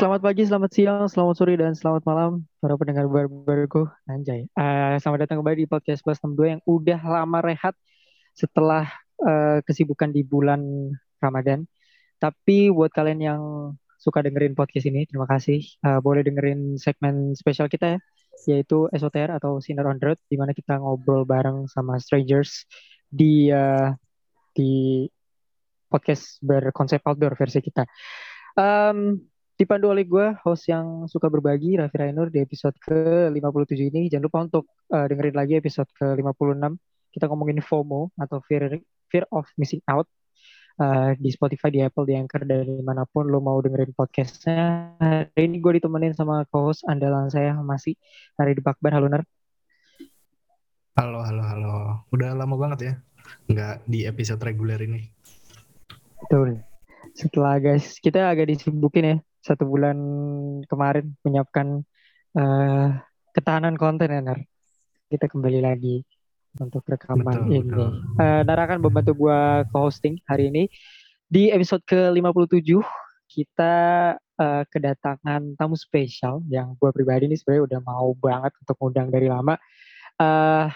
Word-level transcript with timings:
Selamat 0.00 0.24
pagi, 0.24 0.48
selamat 0.48 0.70
siang, 0.72 1.04
selamat 1.12 1.34
sore, 1.36 1.60
dan 1.60 1.76
selamat 1.76 2.08
malam 2.08 2.48
para 2.56 2.72
pendengar 2.80 3.04
baru-baruku. 3.04 3.84
Anjay. 4.08 4.48
Eh, 4.48 4.94
selamat 4.96 5.28
datang 5.28 5.44
kembali 5.44 5.60
di 5.60 5.68
podcast 5.68 6.00
Plus 6.00 6.16
62 6.24 6.56
yang 6.56 6.62
udah 6.64 6.96
lama 7.04 7.44
rehat 7.44 7.76
setelah 8.32 8.88
eh, 9.20 9.60
kesibukan 9.60 10.08
di 10.08 10.24
bulan 10.24 10.88
Ramadan. 11.20 11.68
Tapi 12.16 12.72
buat 12.72 12.88
kalian 12.96 13.20
yang 13.20 13.42
suka 14.00 14.24
dengerin 14.24 14.56
podcast 14.56 14.88
ini, 14.88 15.04
terima 15.04 15.28
kasih. 15.28 15.60
Eh, 15.60 16.00
boleh 16.00 16.24
dengerin 16.24 16.80
segmen 16.80 17.36
spesial 17.36 17.68
kita 17.68 18.00
ya, 18.48 18.56
yaitu 18.56 18.88
SOTR 18.96 19.36
atau 19.36 19.60
Sinner 19.60 19.84
on 19.84 20.00
Road, 20.00 20.16
di 20.32 20.40
mana 20.40 20.56
kita 20.56 20.80
ngobrol 20.80 21.28
bareng 21.28 21.68
sama 21.68 22.00
strangers 22.00 22.64
di 23.04 23.52
eh, 23.52 23.92
di 24.56 25.04
podcast 25.92 26.40
berkonsep 26.40 27.04
outdoor 27.04 27.36
versi 27.36 27.60
kita. 27.60 27.84
Em, 28.56 29.29
dipandu 29.60 29.92
oleh 29.92 30.08
gue, 30.08 30.32
host 30.40 30.72
yang 30.72 31.04
suka 31.04 31.28
berbagi, 31.28 31.76
Raffi 31.76 32.00
Rainur, 32.00 32.32
di 32.32 32.40
episode 32.40 32.72
ke-57 32.80 33.92
ini. 33.92 34.08
Jangan 34.08 34.24
lupa 34.24 34.38
untuk 34.48 34.64
eh, 34.88 35.04
dengerin 35.04 35.36
lagi 35.36 35.60
episode 35.60 35.92
ke-56. 36.00 36.80
Kita 37.12 37.28
ngomongin 37.28 37.60
FOMO 37.60 38.08
atau 38.16 38.40
Fear, 38.48 38.80
Fear 39.12 39.28
of 39.28 39.44
Missing 39.60 39.84
Out 39.84 40.08
eh, 40.80 41.12
di 41.20 41.28
Spotify, 41.28 41.68
di 41.68 41.84
Apple, 41.84 42.08
di 42.08 42.16
Anchor, 42.16 42.48
dan 42.48 42.64
di 42.64 42.80
mana 42.80 43.04
pun 43.04 43.28
lo 43.28 43.44
mau 43.44 43.60
dengerin 43.60 43.92
podcastnya. 43.92 44.96
Hari 44.96 45.44
ini 45.44 45.60
gue 45.60 45.76
ditemenin 45.76 46.16
sama 46.16 46.48
co-host 46.48 46.80
andalan 46.88 47.28
saya, 47.28 47.52
masih 47.60 48.00
Hari 48.40 48.56
di 48.56 48.64
Bakbar. 48.64 48.96
Halo, 48.96 49.12
Nar. 49.12 49.28
Halo, 50.96 51.20
halo, 51.20 51.42
halo. 51.44 51.72
Udah 52.16 52.32
lama 52.32 52.56
banget 52.56 52.78
ya, 52.80 52.94
nggak 53.44 53.84
di 53.84 54.08
episode 54.08 54.40
reguler 54.40 54.80
ini. 54.80 55.04
Betul. 56.24 56.64
Setelah 57.12 57.60
guys, 57.60 58.00
kita 58.00 58.24
agak 58.24 58.48
disibukin 58.48 59.04
ya 59.04 59.16
satu 59.40 59.64
bulan 59.64 59.96
kemarin 60.68 61.16
menyiapkan 61.24 61.82
eh, 62.36 62.88
ketahanan 63.32 63.74
konten 63.80 64.12
ya, 64.12 64.20
Nar. 64.20 64.40
Kita 65.10 65.26
kembali 65.26 65.60
lagi 65.64 66.04
untuk 66.60 66.82
rekaman 66.86 67.46
Betul, 67.46 67.50
ini. 67.50 67.58
betul. 67.66 67.88
Eh, 68.20 68.42
Nar 68.46 68.58
akan 68.68 68.78
membantu 68.84 69.12
gua 69.16 69.64
co-hosting 69.72 70.20
hari 70.28 70.52
ini. 70.52 70.64
Di 71.30 71.50
episode 71.54 71.82
ke-57 71.86 72.82
kita 73.30 73.74
eh, 74.18 74.64
kedatangan 74.68 75.54
tamu 75.56 75.76
spesial 75.78 76.42
yang 76.50 76.74
gua 76.78 76.90
pribadi 76.90 77.26
ini 77.30 77.36
sebenarnya 77.38 77.64
udah 77.76 77.80
mau 77.82 78.10
banget 78.14 78.52
untuk 78.60 78.76
ngundang 78.78 79.08
dari 79.08 79.26
lama. 79.26 79.54
Eh 80.20 80.68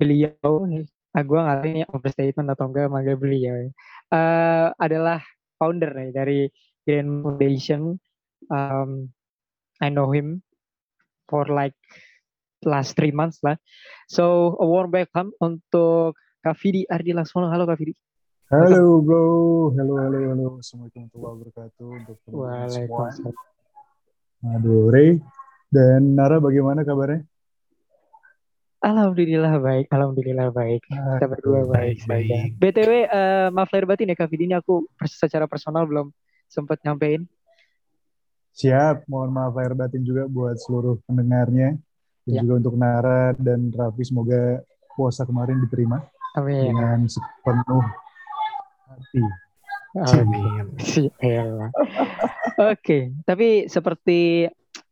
beliau, 0.00 0.64
ah, 1.12 1.20
gue 1.20 1.38
nggak 1.44 1.56
tahu 1.60 1.68
ini 1.68 1.82
overstatement 1.92 2.48
atau 2.56 2.64
enggak 2.72 2.88
manggil 2.88 3.16
beliau. 3.20 3.54
ya. 3.60 3.70
Eh, 4.10 4.66
adalah 4.80 5.20
founder 5.60 5.92
nih 5.92 6.10
dari 6.16 6.40
Grand 6.86 7.22
Foundation. 7.22 8.00
Um, 8.50 9.12
I 9.80 9.88
know 9.88 10.12
him 10.12 10.42
for 11.28 11.46
like 11.46 11.76
last 12.64 12.96
three 12.96 13.12
months 13.12 13.40
lah. 13.42 13.56
So 14.08 14.56
a 14.60 14.66
warm 14.66 14.92
welcome 14.92 15.32
untuk 15.40 16.16
Kak 16.44 16.56
Fidi 16.56 16.84
Ardi 16.88 17.12
Laksono. 17.12 17.48
Halo 17.48 17.64
Kak 17.68 17.80
Fidi. 17.80 17.96
Halo 18.50 18.98
bro, 18.98 19.70
halo 19.78 19.94
halo 20.02 20.18
halo, 20.26 20.46
assalamualaikum 20.58 21.06
warahmatullahi 21.06 21.34
wabarakatuh 21.38 21.86
untuk 21.86 22.16
semua. 22.26 22.66
Waalaikumsalam. 22.66 23.34
Aduh 24.58 24.90
Ray 24.90 25.10
dan 25.70 26.18
Nara 26.18 26.42
bagaimana 26.42 26.82
kabarnya? 26.82 27.22
Alhamdulillah 28.82 29.54
baik, 29.62 29.86
alhamdulillah 29.94 30.50
baik. 30.50 30.82
Kita 30.82 31.26
berdua 31.30 31.68
baik 31.68 32.02
Baik, 32.10 32.26
baik. 32.26 32.50
BTW, 32.58 32.92
eh, 33.06 33.48
maaf 33.54 33.70
lahir 33.70 33.86
batin 33.86 34.10
ya 34.10 34.18
Kak 34.18 34.32
Fidi, 34.32 34.50
ini 34.50 34.58
aku 34.58 34.82
secara 35.06 35.46
personal 35.46 35.86
belum 35.86 36.10
sempat 36.50 36.82
nyampein. 36.82 37.30
Siap, 38.50 39.06
mohon 39.06 39.30
maaf 39.30 39.54
lahir 39.54 39.72
batin 39.72 40.02
juga 40.02 40.26
buat 40.26 40.58
seluruh 40.58 40.98
pendengarnya 41.06 41.78
dan 42.26 42.32
Ya. 42.36 42.42
juga 42.44 42.54
untuk 42.60 42.74
Nara 42.76 43.32
dan 43.38 43.70
Raffi 43.72 44.04
semoga 44.04 44.60
puasa 44.92 45.24
kemarin 45.24 45.62
diterima 45.64 46.04
Amin. 46.36 46.74
dengan 46.74 46.98
sepenuh 47.08 47.86
hati. 48.90 49.22
Amin. 49.96 50.74
Oke, 52.60 52.98
tapi 53.24 53.66
seperti 53.66 54.50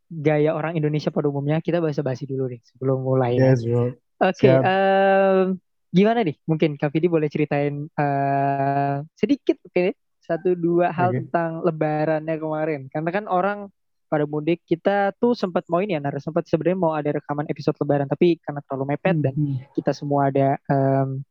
gaya 0.09 0.57
orang 0.57 0.73
Indonesia 0.73 1.13
pada 1.13 1.29
umumnya, 1.29 1.61
kita 1.61 1.77
basa-basi 1.77 2.25
dulu 2.25 2.49
nih 2.49 2.59
sebelum 2.65 3.05
mulai. 3.05 3.37
Yes 3.37 3.61
bro. 3.61 3.93
Oke, 4.19 4.49
em, 4.49 5.55
gimana 5.93 6.25
nih? 6.25 6.35
Mungkin 6.43 6.75
Kak 6.75 6.91
Vidi 6.91 7.07
boleh 7.07 7.29
ceritain 7.29 7.87
eh, 7.87 8.95
sedikit, 9.15 9.61
oke, 9.63 9.93
satu 10.29 10.53
dua 10.53 10.93
hal 10.93 11.09
Oke. 11.09 11.25
tentang 11.25 11.65
Lebarannya 11.65 12.37
kemarin. 12.37 12.81
Karena 12.93 13.09
kan 13.09 13.25
orang 13.25 13.73
pada 14.05 14.25
mudik, 14.29 14.61
kita 14.65 15.13
tuh 15.17 15.33
sempat 15.33 15.65
mau 15.69 15.81
ini 15.81 15.97
ya, 15.97 16.01
Nar, 16.01 16.17
sempat 16.21 16.45
sebenarnya 16.45 16.77
mau 16.77 16.93
ada 16.93 17.17
rekaman 17.17 17.49
episode 17.49 17.77
Lebaran, 17.81 18.05
tapi 18.09 18.37
karena 18.41 18.61
terlalu 18.65 18.85
mepet 18.93 19.17
dan 19.21 19.33
Hmm. 19.33 19.57
kita 19.73 19.93
semua 19.93 20.29
ada 20.33 20.57
em, 20.65 21.21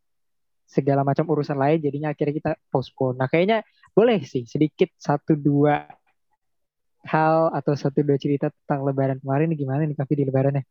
segala 0.66 1.02
macam 1.02 1.26
urusan 1.26 1.58
lain, 1.58 1.78
jadinya 1.82 2.14
akhirnya 2.14 2.34
kita 2.34 2.52
postpone. 2.70 3.18
Nah, 3.18 3.26
kayaknya 3.26 3.66
boleh 3.94 4.22
sih 4.22 4.46
sedikit 4.46 4.90
satu 4.94 5.34
dua 5.34 5.90
hal 7.08 7.50
atau 7.54 7.72
satu 7.74 8.04
dua 8.04 8.18
cerita 8.20 8.50
tentang 8.62 8.86
Lebaran 8.86 9.18
kemarin 9.18 9.54
gimana 9.58 9.82
nih 9.82 9.96
Kak 9.98 10.06
Vidi 10.06 10.22
Lebarannya? 10.28 10.62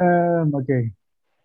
Em, 0.00 0.48
Oke, 0.48 0.96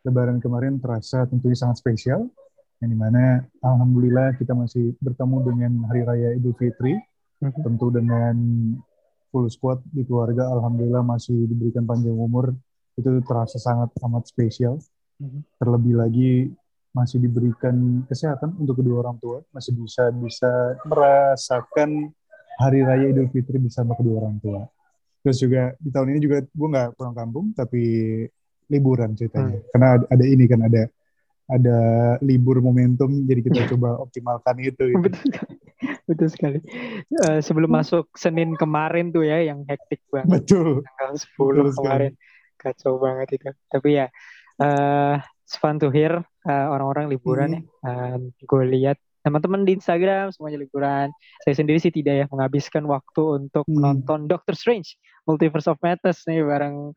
Lebaran 0.08 0.40
kemarin 0.40 0.80
terasa 0.80 1.28
tentunya 1.28 1.60
sangat 1.60 1.84
spesial, 1.84 2.32
yang 2.78 2.90
di 2.94 2.98
mana 2.98 3.42
Alhamdulillah 3.62 4.38
kita 4.38 4.54
masih 4.54 4.94
bertemu 5.02 5.38
dengan 5.50 5.72
Hari 5.90 6.02
Raya 6.06 6.30
Idul 6.38 6.54
Fitri, 6.54 6.94
Mhm. 7.38 7.62
tentu 7.62 7.88
dengan 7.94 8.36
full 9.30 9.46
squad 9.50 9.82
di 9.90 10.02
keluarga, 10.06 10.50
Alhamdulillah 10.50 11.06
masih 11.06 11.46
diberikan 11.50 11.86
panjang 11.86 12.18
umur, 12.18 12.54
itu 12.98 13.10
terasa 13.26 13.62
sangat 13.62 13.94
amat 14.02 14.26
spesial. 14.30 14.82
Mhm. 15.22 15.40
Terlebih 15.62 15.94
lagi 15.98 16.32
masih 16.94 17.22
diberikan 17.22 18.02
kesehatan 18.10 18.58
untuk 18.58 18.82
kedua 18.82 19.06
orang 19.06 19.22
tua, 19.22 19.46
masih 19.54 19.78
bisa 19.78 20.10
bisa 20.18 20.50
merasakan 20.86 22.10
Hari 22.58 22.82
Raya 22.82 23.14
Idul 23.14 23.30
Fitri 23.30 23.62
bersama 23.62 23.94
kedua 23.94 24.26
orang 24.26 24.42
tua. 24.42 24.66
Terus 25.22 25.38
juga 25.38 25.78
di 25.78 25.90
tahun 25.94 26.18
ini 26.18 26.20
juga 26.26 26.42
gue 26.42 26.68
nggak 26.74 26.90
pulang 26.98 27.14
kampung, 27.14 27.46
tapi 27.54 27.84
liburan 28.66 29.14
ceritanya. 29.14 29.62
Karena 29.70 29.88
ada, 29.98 30.06
ada 30.10 30.26
ini 30.26 30.46
kan 30.50 30.62
ada 30.66 30.90
ada 31.48 31.80
libur 32.20 32.60
momentum, 32.60 33.24
jadi 33.24 33.40
kita 33.40 33.60
coba 33.72 33.96
optimalkan 33.98 34.60
itu. 34.60 34.92
gitu. 34.92 35.00
Betul 35.00 35.16
sekali. 35.24 35.56
Betul 36.04 36.28
sekali. 36.28 36.60
Eh, 37.24 37.40
sebelum 37.40 37.70
masuk 37.70 38.12
Senin 38.14 38.54
kemarin 38.54 39.10
tuh 39.10 39.24
ya 39.24 39.40
yang 39.42 39.64
hektik 39.64 40.04
banget 40.08 40.44
Betul. 40.44 40.84
tanggal 40.84 41.12
10 41.16 41.24
Betul 41.24 41.68
sekali. 41.72 41.78
kemarin. 41.80 42.12
Kacau 42.58 42.94
banget 42.98 43.28
itu. 43.34 43.48
Tapi 43.68 43.90
ya 43.94 44.06
eh 44.58 45.16
it's 45.46 45.56
fun 45.56 45.78
to 45.78 45.88
hear 45.88 46.20
eh, 46.44 46.68
orang-orang 46.68 47.08
liburan 47.08 47.50
ya. 47.54 47.62
gue 48.18 48.64
lihat 48.68 48.98
teman-teman 49.22 49.64
di 49.64 49.76
Instagram 49.76 50.32
semuanya 50.32 50.60
liburan. 50.60 51.08
Saya 51.44 51.54
sendiri 51.54 51.78
sih 51.78 51.92
tidak 51.92 52.16
ya 52.18 52.26
menghabiskan 52.28 52.84
waktu 52.84 53.22
untuk 53.44 53.64
Hmm. 53.64 53.76
menonton 53.76 54.26
Doctor 54.26 54.52
Strange 54.52 54.96
Multiverse 55.24 55.68
of 55.68 55.80
Madness 55.80 56.24
nih 56.24 56.44
bareng 56.44 56.92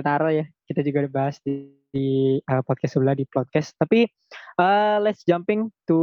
Tara 0.00 0.30
ya. 0.32 0.44
Kita 0.62 0.80
juga 0.80 1.04
udah 1.04 1.12
bahas 1.12 1.36
di, 1.40 1.68
di, 1.88 2.06
eh, 2.38 2.62
podcast 2.64 2.92
sebelah 2.96 3.12
di 3.12 3.24
podcast. 3.24 3.76
Tapi 3.76 4.08
eh, 4.58 4.96
let's 5.00 5.22
jumping 5.22 5.68
to 5.84 5.98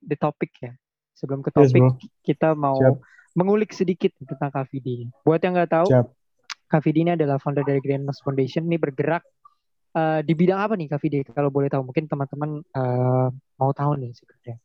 the 0.00 0.14
topic 0.14 0.52
ya. 0.58 0.72
Sebelum 1.14 1.40
ke 1.40 1.50
Yes, 1.50 1.70
topik 1.70 1.82
bro. 1.82 1.90
kita 2.20 2.48
mau 2.52 2.74
Siap. 2.76 2.98
mengulik 3.32 3.70
sedikit 3.70 4.10
tentang 4.18 4.50
KVD. 4.50 5.08
Buat 5.22 5.40
yang 5.40 5.54
nggak 5.54 5.70
tahu, 5.70 5.88
Siap. 5.88 6.06
KVD 6.64 6.96
ini 7.02 7.12
adalah 7.14 7.38
founder 7.38 7.62
dari 7.62 7.78
Grandmas 7.78 8.18
Foundation. 8.18 8.66
Ini 8.66 8.76
bergerak 8.76 9.22
eh, 9.94 10.20
di 10.22 10.34
bidang 10.34 10.58
apa 10.58 10.74
nih 10.74 10.90
KVD? 10.90 11.14
Kalau 11.30 11.48
boleh 11.48 11.70
tahu, 11.70 11.86
mungkin 11.86 12.04
teman-teman 12.04 12.50
eh, 12.60 13.28
mau 13.56 13.70
tahu 13.70 13.94
nih 13.96 14.10
sebenarnya. 14.10 14.56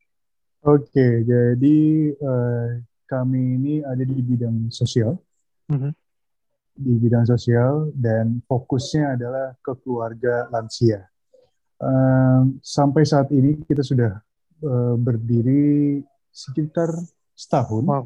Oke, 0.59 1.23
jadi 1.23 1.77
eh, 2.11 2.67
kami 3.05 3.41
ini 3.55 3.73
ada 3.79 4.01
di 4.01 4.19
bidang 4.19 4.67
sosial, 4.69 5.15
Mhm. 5.69 5.93
Di 6.79 6.95
bidang 6.95 7.27
sosial 7.27 7.91
dan 7.91 8.39
fokusnya 8.47 9.19
adalah 9.19 9.51
ke 9.59 9.75
keluarga 9.83 10.47
lansia. 10.47 11.03
Em, 11.79 12.59
sampai 12.63 13.03
saat 13.03 13.27
ini 13.35 13.59
kita 13.67 13.83
sudah 13.83 14.15
eh, 14.59 14.95
berdiri 14.95 15.99
sekitar 16.31 16.91
setahun 17.35 17.83
Wow. 17.83 18.05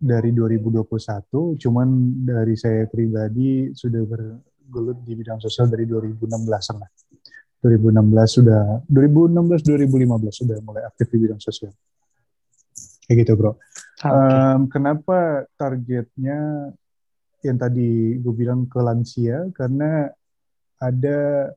dari 0.00 0.32
2021, 0.32 1.60
cuman 1.60 1.88
dari 2.24 2.56
saya 2.56 2.88
pribadi 2.88 3.68
sudah 3.76 4.00
bergelut 4.08 5.04
di 5.04 5.12
bidang 5.12 5.36
sosial 5.36 5.68
dari 5.68 5.84
2016 5.84 6.80
lah. 6.80 6.88
2016 7.60 8.36
sudah 8.40 8.80
2016 8.88 9.60
2015 9.60 10.40
sudah 10.40 10.56
mulai 10.64 10.88
aktif 10.88 11.12
di 11.12 11.18
bidang 11.20 11.36
sosial. 11.36 11.72
Kayak 13.04 13.26
gitu, 13.26 13.32
Bro. 13.36 13.60
Ah, 14.00 14.08
Oke. 14.08 14.08
Em, 14.08 14.60
kenapa 14.72 15.18
targetnya 15.60 16.38
yang 17.44 17.56
tadi 17.56 18.20
gue 18.20 18.34
bilang 18.36 18.68
ke 18.68 18.78
lansia 18.80 19.48
karena 19.56 20.08
ada 20.80 21.50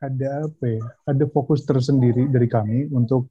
ada 0.00 0.28
apa 0.48 0.64
ya? 0.64 0.82
Ada 1.06 1.24
fokus 1.28 1.62
tersendiri 1.68 2.26
dari 2.30 2.48
kami 2.48 2.88
untuk 2.90 3.28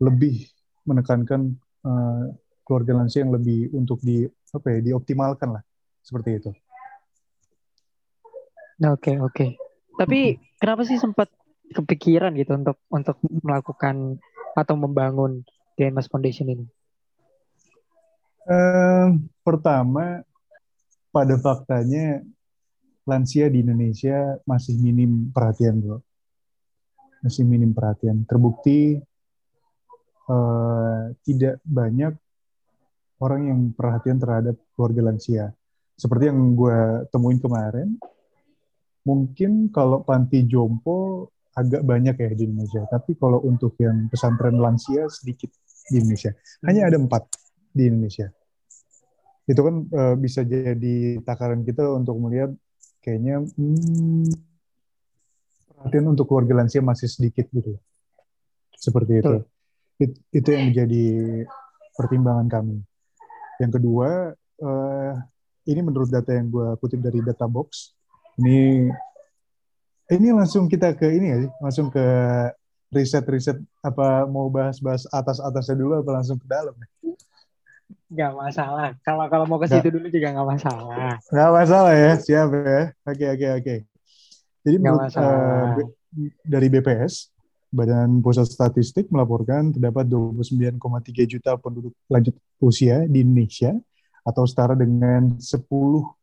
lebih 0.00 0.46
menekankan 0.86 1.56
eh, 1.84 2.24
keluarga 2.62 2.92
lansia 2.98 3.22
yang 3.26 3.34
lebih 3.34 3.72
untuk 3.74 3.98
di 4.02 4.26
apa 4.54 4.66
ya 4.74 4.78
dioptimalkan 4.92 5.58
lah 5.58 5.62
seperti 6.02 6.30
itu. 6.38 6.50
Oke 8.84 9.16
oke. 9.18 9.46
Tapi 9.96 10.36
kenapa 10.60 10.84
sih 10.84 11.00
sempat 11.00 11.32
kepikiran 11.72 12.36
gitu 12.36 12.54
untuk 12.54 12.78
untuk 12.92 13.16
melakukan 13.42 14.20
atau 14.52 14.74
membangun 14.76 15.42
Grandmas 15.74 16.08
Foundation 16.08 16.48
ini? 16.52 16.66
Um, 18.46 19.26
pertama, 19.46 20.26
pada 21.14 21.38
faktanya 21.38 22.26
lansia 23.06 23.46
di 23.46 23.62
Indonesia 23.62 24.34
masih 24.42 24.74
minim 24.82 25.30
perhatian, 25.30 25.78
bro. 25.78 26.02
Masih 27.22 27.46
minim 27.46 27.70
perhatian. 27.70 28.26
Terbukti 28.26 28.98
uh, 30.26 31.14
tidak 31.22 31.62
banyak 31.62 32.12
orang 33.22 33.42
yang 33.48 33.60
perhatian 33.72 34.18
terhadap 34.18 34.58
keluarga 34.74 35.14
lansia. 35.14 35.54
Seperti 35.96 36.28
yang 36.28 36.52
gue 36.52 37.08
temuin 37.08 37.40
kemarin, 37.40 37.96
mungkin 39.06 39.72
kalau 39.72 40.04
panti 40.04 40.44
jompo 40.44 41.30
agak 41.56 41.80
banyak 41.86 42.12
ya 42.20 42.30
di 42.36 42.44
Indonesia. 42.44 42.84
Tapi 42.84 43.16
kalau 43.16 43.40
untuk 43.46 43.80
yang 43.80 44.12
pesantren 44.12 44.60
lansia 44.60 45.08
sedikit 45.08 45.48
di 45.88 46.04
Indonesia. 46.04 46.36
Hanya 46.68 46.92
ada 46.92 47.00
empat 47.00 47.24
di 47.72 47.88
Indonesia. 47.88 48.28
Itu 49.46 49.60
kan 49.62 49.74
uh, 49.94 50.14
bisa 50.18 50.42
jadi 50.42 51.22
takaran 51.22 51.62
kita 51.62 51.86
untuk 51.94 52.18
melihat 52.18 52.50
kayaknya 52.98 53.46
hmm, 53.46 54.26
perhatian 55.70 56.10
untuk 56.10 56.26
keluarga 56.26 56.62
lansia 56.62 56.82
masih 56.82 57.06
sedikit 57.06 57.46
gitu. 57.54 57.78
Seperti 58.74 59.22
itu. 59.22 59.36
It, 59.96 60.12
itu 60.34 60.48
yang 60.50 60.74
menjadi 60.74 61.04
pertimbangan 61.96 62.46
kami. 62.50 62.82
Yang 63.62 63.80
kedua, 63.80 64.34
uh, 64.60 65.12
ini 65.64 65.80
menurut 65.80 66.10
data 66.12 66.34
yang 66.34 66.50
gue 66.52 66.76
kutip 66.82 67.00
dari 67.00 67.22
data 67.24 67.48
box. 67.48 67.96
Ini 68.36 68.90
ini 70.06 70.28
langsung 70.30 70.68
kita 70.70 70.94
ke 70.94 71.06
ini 71.10 71.26
ya, 71.32 71.38
langsung 71.58 71.88
ke 71.90 72.04
riset-riset 72.94 73.58
apa 73.82 74.28
mau 74.30 74.46
bahas-bahas 74.46 75.10
atas-atasnya 75.10 75.74
dulu 75.74 75.98
apa 75.98 76.10
langsung 76.22 76.38
ke 76.38 76.46
dalam? 76.46 76.74
Gak 78.06 78.32
masalah. 78.38 78.94
Kalau 79.02 79.26
kalau 79.26 79.44
mau 79.50 79.58
ke 79.58 79.66
situ 79.66 79.90
dulu 79.90 80.06
juga 80.10 80.30
gak 80.30 80.46
masalah. 80.46 81.18
Gak 81.26 81.50
masalah 81.50 81.92
ya, 81.94 82.12
siap 82.18 82.48
ya. 82.54 82.82
Oke 83.06 83.26
oke 83.34 83.46
oke. 83.62 83.76
Jadi 84.66 84.76
gak 84.78 84.82
menurut 84.82 85.14
uh, 85.18 85.74
dari 86.42 86.66
BPS, 86.70 87.30
Badan 87.70 88.22
Pusat 88.22 88.46
Statistik 88.46 89.06
melaporkan 89.10 89.74
terdapat 89.74 90.06
29,3 90.06 90.78
juta 91.26 91.58
penduduk 91.58 91.94
lanjut 92.06 92.34
usia 92.62 93.04
di 93.06 93.22
Indonesia 93.26 93.74
atau 94.26 94.42
setara 94.42 94.74
dengan 94.74 95.38
10 95.38 95.66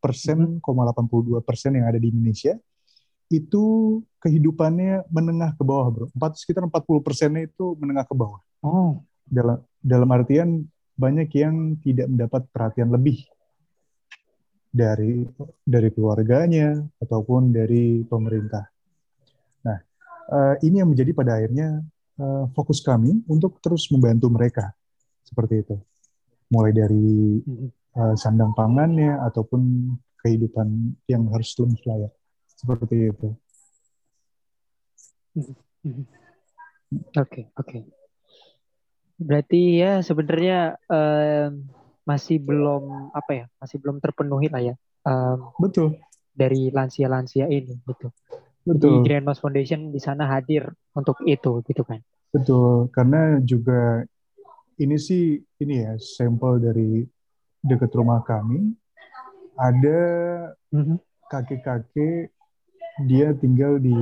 persen, 0.04 0.59
82 0.59 1.39
persen 1.44 1.71
yang 1.80 1.88
ada 1.88 2.00
di 2.00 2.12
Indonesia 2.12 2.59
itu 3.31 3.98
kehidupannya 4.19 5.07
menengah 5.09 5.56
ke 5.56 5.63
bawah, 5.63 5.88
bro. 5.89 6.06
Empat, 6.12 6.38
sekitar 6.38 6.68
40 6.68 7.00
persennya 7.00 7.48
itu 7.48 7.74
menengah 7.80 8.06
ke 8.06 8.13
bawah. 8.13 8.44
Oh. 8.62 9.01
Dalam 9.24 9.63
dalam 9.80 10.09
artian 10.12 10.68
banyak 10.94 11.30
yang 11.34 11.78
tidak 11.81 12.07
mendapat 12.10 12.42
perhatian 12.54 12.94
lebih 12.94 13.25
dari 14.74 15.22
dari 15.62 15.90
keluarganya 15.94 16.81
ataupun 16.98 17.54
dari 17.54 18.01
pemerintah. 18.06 18.66
Nah, 19.66 19.78
uh, 20.34 20.56
ini 20.66 20.81
yang 20.81 20.90
menjadi 20.90 21.13
pada 21.13 21.38
akhirnya 21.38 21.81
uh, 22.18 22.50
fokus 22.57 22.81
kami 22.81 23.22
untuk 23.30 23.62
terus 23.62 23.86
membantu 23.94 24.34
mereka 24.34 24.74
seperti 25.22 25.62
itu, 25.62 25.75
mulai 26.50 26.74
dari 26.74 27.38
uh, 27.98 28.16
sandang 28.18 28.57
pangannya 28.57 29.22
ataupun 29.30 29.94
kehidupan 30.25 30.98
yang 31.06 31.30
harus 31.30 31.54
lebih 31.62 31.81
layak 31.86 32.13
seperti 32.57 33.13
itu. 33.13 33.30
Oke, 35.34 35.54
okay, 37.13 37.44
oke. 37.57 37.66
Okay. 37.66 38.02
Berarti 39.23 39.79
ya 39.79 40.03
sebenarnya 40.03 40.75
um, 40.91 41.63
masih 42.03 42.43
belum 42.43 43.15
apa 43.15 43.31
ya, 43.31 43.45
masih 43.57 43.79
belum 43.79 44.03
terpenuhi 44.03 44.51
lah 44.51 44.61
ya. 44.61 44.75
Um, 45.07 45.55
Betul. 45.59 45.97
Dari 46.33 46.73
lansia-lansia 46.73 47.47
ini, 47.47 47.79
gitu. 47.87 48.11
Betul. 48.63 49.03
Di 49.03 49.07
Grandmas 49.07 49.39
Foundation 49.39 49.91
di 49.93 49.99
sana 49.99 50.27
hadir 50.27 50.67
untuk 50.95 51.19
itu, 51.23 51.63
gitu 51.67 51.83
kan? 51.83 51.99
Betul, 52.33 52.89
karena 52.89 53.37
juga 53.45 54.01
ini 54.81 54.97
sih 54.97 55.37
ini 55.61 55.85
ya 55.85 55.93
sampel 56.01 56.57
dari 56.57 57.05
dekat 57.61 57.93
rumah 57.93 58.25
kami 58.25 58.73
ada 59.53 59.99
mm-hmm. 60.73 60.97
kakek-kakek 61.29 62.33
dia 63.05 63.37
tinggal 63.37 63.77
di 63.77 63.93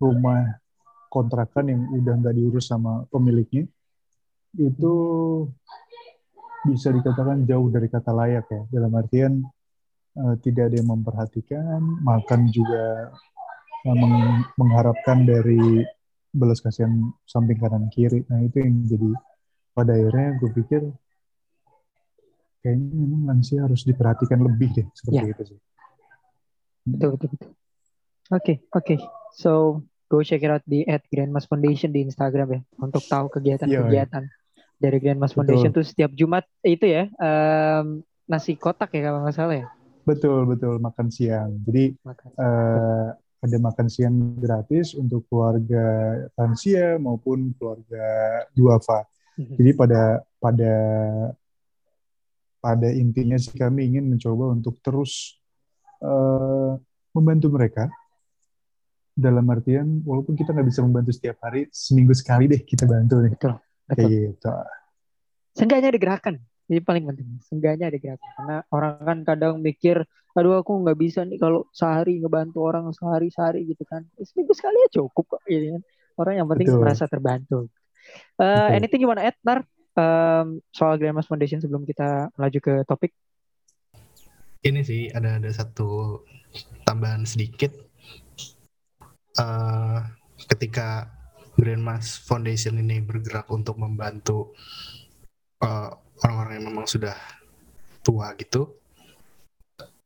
rumah 0.00 0.56
kontrakan 1.12 1.68
yang 1.68 1.82
udah 1.92 2.14
nggak 2.24 2.36
diurus 2.40 2.72
sama 2.72 3.04
pemiliknya 3.12 3.68
itu 4.56 4.94
bisa 6.68 6.88
dikatakan 6.94 7.42
jauh 7.48 7.72
dari 7.72 7.88
kata 7.90 8.12
layak 8.14 8.46
ya 8.46 8.62
dalam 8.70 8.92
artian 8.94 9.32
uh, 10.18 10.34
tidak 10.38 10.70
ada 10.70 10.76
yang 10.78 10.90
memperhatikan 10.92 11.80
makan 12.04 12.46
juga 12.52 13.10
uh, 13.88 13.96
meng 13.96 14.46
mengharapkan 14.60 15.26
dari 15.26 15.82
belas 16.32 16.62
kasihan 16.62 17.12
samping 17.26 17.58
kanan 17.58 17.90
kiri 17.90 18.22
nah 18.30 18.40
itu 18.40 18.62
yang 18.62 18.86
jadi 18.86 19.10
pada 19.72 19.92
akhirnya 19.96 20.28
gue 20.38 20.50
pikir 20.62 20.82
kayaknya 22.62 22.88
memang 22.94 23.22
lansia 23.32 23.66
harus 23.66 23.82
diperhatikan 23.82 24.38
lebih 24.38 24.70
deh 24.70 24.86
seperti 24.94 25.18
ya. 25.18 25.32
itu 25.34 25.42
sih 25.52 25.58
betul 26.86 27.16
betul 27.18 27.28
betul 27.36 27.50
Oke, 28.32 28.56
okay, 28.56 28.56
oke. 28.72 28.96
Okay. 28.96 28.98
So, 29.36 29.82
go 30.08 30.24
check 30.24 30.40
it 30.40 30.48
out 30.48 30.64
di 30.64 30.88
at 30.88 31.04
Grandmas 31.12 31.44
Foundation 31.44 31.92
di 31.92 32.00
Instagram 32.08 32.48
ya 32.48 32.60
untuk 32.80 33.04
tahu 33.04 33.28
kegiatan-kegiatan 33.28 34.24
yeah, 34.24 34.32
dari 34.82 34.98
Grandmas 34.98 35.38
Foundation 35.38 35.70
tuh 35.70 35.86
setiap 35.86 36.10
Jumat 36.18 36.42
itu 36.66 36.90
ya 36.90 37.06
um, 37.22 38.02
nasi 38.26 38.58
kotak 38.58 38.90
ya 38.90 39.06
kalau 39.06 39.22
nggak 39.22 39.36
salah 39.38 39.56
ya. 39.62 39.66
Betul 40.02 40.50
betul 40.50 40.82
makan 40.82 41.06
siang. 41.14 41.62
Jadi 41.62 41.94
makan. 42.02 42.28
Uh, 42.34 43.08
ada 43.42 43.56
makan 43.58 43.86
siang 43.90 44.38
gratis 44.38 44.94
untuk 44.94 45.26
keluarga 45.26 46.14
lansia 46.38 46.98
maupun 46.98 47.54
keluarga 47.58 48.06
duafa. 48.54 49.02
Mm-hmm. 49.34 49.56
Jadi 49.58 49.70
pada 49.74 50.02
pada 50.38 50.74
pada 52.62 52.88
intinya 52.94 53.34
sih 53.34 53.54
kami 53.58 53.90
ingin 53.90 54.06
mencoba 54.06 54.54
untuk 54.54 54.78
terus 54.78 55.42
uh, 55.98 56.78
membantu 57.10 57.50
mereka 57.50 57.90
dalam 59.12 59.44
artian 59.50 60.00
walaupun 60.06 60.38
kita 60.38 60.54
nggak 60.54 60.68
bisa 60.70 60.80
membantu 60.80 61.10
setiap 61.12 61.36
hari 61.44 61.68
seminggu 61.68 62.16
sekali 62.16 62.48
deh 62.48 62.62
kita 62.64 62.88
bantu 62.88 63.20
nih 63.20 63.34
betul, 63.36 63.54
betul. 63.90 64.08
gitu 64.08 64.50
seenggaknya 65.56 65.92
ada 65.92 66.00
gerakan. 66.00 66.34
Ini 66.68 66.80
paling 66.80 67.04
penting. 67.08 67.28
Seenggaknya 67.44 67.92
ada 67.92 67.98
gerakan. 68.00 68.30
Karena 68.38 68.56
orang 68.72 68.94
kan 69.02 69.18
kadang 69.24 69.54
mikir 69.60 70.04
aduh 70.32 70.64
aku 70.64 70.72
nggak 70.80 70.96
bisa 70.96 71.28
nih 71.28 71.36
kalau 71.36 71.68
sehari 71.76 72.16
ngebantu 72.16 72.64
orang 72.64 72.88
sehari 72.96 73.28
sehari 73.28 73.68
gitu 73.68 73.84
kan. 73.84 74.04
Ya, 74.16 74.24
seminggu 74.24 74.56
sekali 74.56 74.80
ya 74.80 74.88
cukup 75.00 75.36
kok 75.36 75.42
ini 75.48 75.76
kan. 75.76 75.82
Orang 76.16 76.34
yang 76.40 76.48
penting 76.48 76.72
betul. 76.72 76.80
merasa 76.80 77.04
terbantu. 77.04 77.68
Uh, 78.40 78.72
anything 78.72 79.00
you 79.04 79.08
wanna 79.08 79.24
add 79.24 79.36
Nar? 79.44 79.64
Um, 79.92 80.64
soal 80.72 80.96
Grandmas 80.96 81.28
Foundation 81.28 81.60
sebelum 81.60 81.84
kita 81.84 82.32
melaju 82.40 82.58
ke 82.64 82.74
topik? 82.88 83.12
Ini 84.64 84.80
sih 84.80 85.12
ada 85.12 85.36
ada 85.36 85.50
satu 85.52 86.22
tambahan 86.88 87.28
sedikit. 87.28 87.76
Uh, 89.36 90.00
ketika 90.48 91.12
Grandmas 91.56 92.16
Foundation 92.24 92.80
ini 92.80 93.04
bergerak 93.04 93.48
untuk 93.52 93.76
membantu 93.76 94.56
eh, 95.62 95.90
orang-orang 96.26 96.52
yang 96.58 96.66
memang 96.74 96.86
sudah 96.90 97.14
tua 98.02 98.34
gitu, 98.38 98.74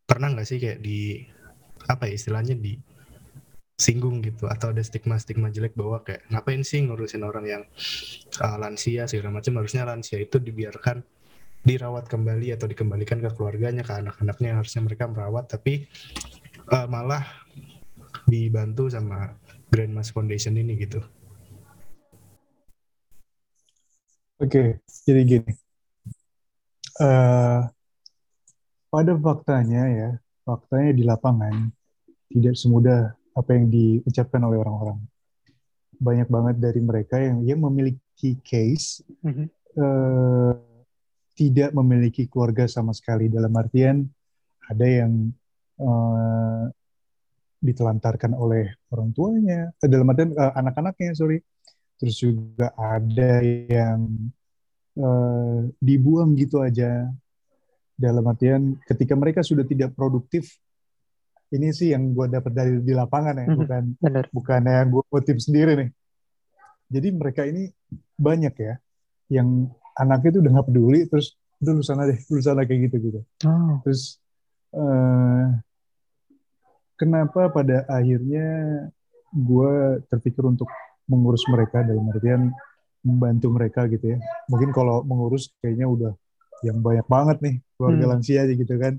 pernah 0.04 0.32
nggak 0.32 0.46
sih 0.46 0.60
kayak 0.60 0.80
di 0.84 1.24
apa 1.88 2.08
ya 2.08 2.14
istilahnya 2.14 2.54
di 2.56 2.76
singgung 3.76 4.24
gitu? 4.24 4.48
Atau 4.48 4.72
ada 4.72 4.80
stigma-stigma 4.80 5.52
jelek 5.52 5.76
bahwa 5.76 6.00
kayak 6.00 6.24
ngapain 6.32 6.64
sih 6.64 6.84
ngurusin 6.84 7.24
orang 7.24 7.44
yang 7.44 7.62
uh, 8.40 8.56
lansia 8.56 9.04
segala 9.08 9.36
macam? 9.40 9.60
Harusnya 9.60 9.84
lansia 9.84 10.20
itu 10.20 10.40
dibiarkan 10.40 11.04
dirawat 11.66 12.06
kembali 12.06 12.54
atau 12.54 12.70
dikembalikan 12.70 13.18
ke 13.20 13.30
keluarganya 13.36 13.84
ke 13.84 13.92
anak-anaknya. 13.92 14.60
Harusnya 14.60 14.80
mereka 14.84 15.10
merawat 15.10 15.52
tapi 15.52 15.84
uh, 16.72 16.88
malah 16.88 17.24
dibantu 18.24 18.88
sama 18.88 19.36
Grandmas 19.68 20.10
Foundation 20.14 20.56
ini 20.56 20.78
gitu. 20.80 21.04
Oke, 24.36 24.80
jadi 25.04 25.20
gini. 25.24 25.52
Uh, 26.96 27.64
pada 28.88 29.12
faktanya 29.16 29.82
ya, 29.88 30.10
faktanya 30.44 30.90
di 30.92 31.02
lapangan 31.04 31.72
tidak 32.32 32.54
semudah 32.56 33.16
apa 33.36 33.50
yang 33.52 33.68
diucapkan 33.68 34.40
oleh 34.44 34.60
orang-orang. 34.60 34.98
Banyak 35.96 36.28
banget 36.28 36.56
dari 36.60 36.80
mereka 36.84 37.16
yang 37.16 37.44
yang 37.44 37.60
memiliki 37.64 38.36
case 38.44 39.04
mm 39.24 39.32
-hmm. 39.32 39.46
uh, 39.80 40.54
tidak 41.36 41.70
memiliki 41.76 42.24
keluarga 42.28 42.64
sama 42.64 42.96
sekali 42.96 43.28
dalam 43.28 43.52
artian 43.52 44.08
ada 44.66 44.86
yang 44.88 45.30
eh, 45.78 46.64
ditelantarkan 47.60 48.32
oleh 48.32 48.72
orang 48.90 49.12
tuanya 49.12 49.70
dalam 49.84 50.08
artian 50.10 50.32
eh, 50.32 50.52
anak-anaknya 50.56 51.12
sorry 51.12 51.38
terus 51.96 52.16
juga 52.16 52.70
ada 52.76 53.40
yang 53.42 54.00
eh, 54.96 55.58
dibuang 55.78 56.32
gitu 56.34 56.60
aja 56.60 57.08
dalam 57.96 58.24
artian 58.24 58.76
ketika 58.84 59.16
mereka 59.16 59.40
sudah 59.40 59.64
tidak 59.64 59.92
produktif 59.92 60.52
ini 61.48 61.70
sih 61.70 61.94
yang 61.96 62.12
gue 62.12 62.26
dapat 62.28 62.52
dari 62.52 62.72
di 62.80 62.92
lapangan 62.92 63.36
ya 63.36 63.46
Mhm. 63.48 63.56
bukan 63.56 63.82
Benar. 64.00 64.24
bukan 64.32 64.60
yang 64.62 64.88
gue 64.90 65.02
kutip 65.08 65.38
sendiri 65.38 65.72
nih 65.76 65.90
jadi 66.86 67.08
mereka 67.12 67.42
ini 67.44 67.72
banyak 68.14 68.54
ya 68.56 68.74
yang 69.32 69.68
anaknya 69.94 70.28
itu 70.32 70.40
udah 70.44 70.52
nggak 70.52 70.68
peduli 70.68 71.00
terus 71.08 71.26
udah 71.58 71.72
lu 71.72 71.82
sana 71.82 72.04
deh 72.04 72.18
lu 72.28 72.40
sana 72.40 72.62
kayak 72.62 72.92
gitu 72.92 72.96
gitu 73.00 73.20
Oh, 73.48 73.80
terus 73.80 74.20
eh, 74.76 75.44
kenapa 76.96 77.48
pada 77.48 77.84
akhirnya 77.88 78.46
gue 79.32 79.72
terpikir 80.08 80.42
untuk 80.44 80.68
mengurus 81.06 81.46
mereka 81.48 81.82
dalam 81.82 82.06
artian 82.10 82.50
membantu 83.06 83.46
mereka 83.54 83.86
gitu 83.86 84.14
ya. 84.14 84.18
Mungkin 84.50 84.74
kalau 84.74 85.06
mengurus 85.06 85.54
kayaknya 85.62 85.86
udah 85.86 86.12
yang 86.66 86.82
banyak 86.82 87.06
banget 87.06 87.36
nih 87.42 87.54
keluarga 87.78 88.04
Hmm. 88.04 88.12
lansia 88.16 88.38
aja 88.42 88.54
gitu 88.54 88.74
kan. 88.76 88.94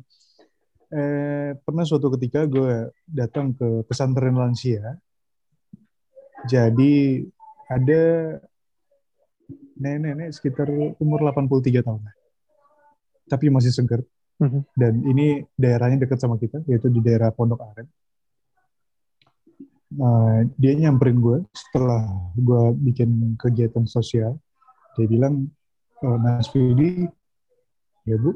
Eh, 0.87 1.51
pernah 1.67 1.83
suatu 1.83 2.07
ketika 2.15 2.47
gue 2.47 2.87
datang 3.03 3.51
ke 3.51 3.83
pesantren 3.83 4.35
lansia. 4.39 4.95
Jadi 6.47 7.25
ada 7.67 8.03
nenek-nenek 9.77 10.31
sekitar 10.31 10.71
umur 10.97 11.19
83 11.27 11.83
tahun. 11.83 12.01
Tapi 13.27 13.45
masih 13.51 13.73
seger. 13.75 14.01
Mhm. 14.37 14.69
dan 14.77 14.93
ini 15.01 15.41
daerahnya 15.57 16.05
dekat 16.05 16.21
sama 16.21 16.37
kita 16.37 16.61
yaitu 16.69 16.93
di 16.93 17.01
daerah 17.01 17.33
Pondok 17.33 17.57
Aren 17.57 17.89
Nah, 19.87 20.43
dia 20.59 20.75
nyamperin 20.75 21.19
gue 21.23 21.37
setelah 21.55 22.03
gue 22.35 22.63
bikin 22.91 23.39
kegiatan 23.39 23.87
sosial. 23.87 24.35
Dia 24.99 25.07
bilang 25.07 25.47
"Eh, 26.03 26.17
Mas 26.19 26.51
Fidi. 26.51 27.07
Ya 28.03 28.19
bu. 28.19 28.35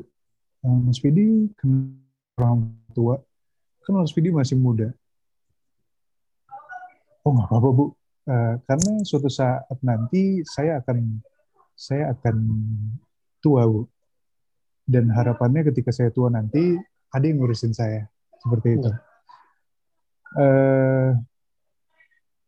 Eh, 0.64 0.78
Mas 0.88 1.00
Fidi 1.04 1.52
kenal 1.60 2.00
orang 2.40 2.72
tua. 2.96 3.20
Kan 3.84 4.00
Mas 4.00 4.16
Fidi 4.16 4.32
masih 4.32 4.56
muda. 4.56 4.96
Oh 7.28 7.36
nggak 7.36 7.52
apa-apa 7.52 7.70
bu. 7.76 7.86
Eh, 8.32 8.54
karena 8.64 8.92
suatu 9.04 9.28
saat 9.28 9.80
nanti 9.84 10.46
saya 10.48 10.80
akan 10.80 11.20
saya 11.76 12.16
akan 12.16 12.36
tua 13.44 13.68
bu. 13.68 13.92
Dan 14.88 15.12
harapannya 15.12 15.68
ketika 15.68 15.92
saya 15.92 16.16
tua 16.16 16.32
nanti 16.32 16.80
ada 17.12 17.26
yang 17.28 17.44
ngurusin 17.44 17.76
saya. 17.76 18.08
Seperti 18.40 18.80
itu. 18.80 18.90
Eh, 20.40 21.12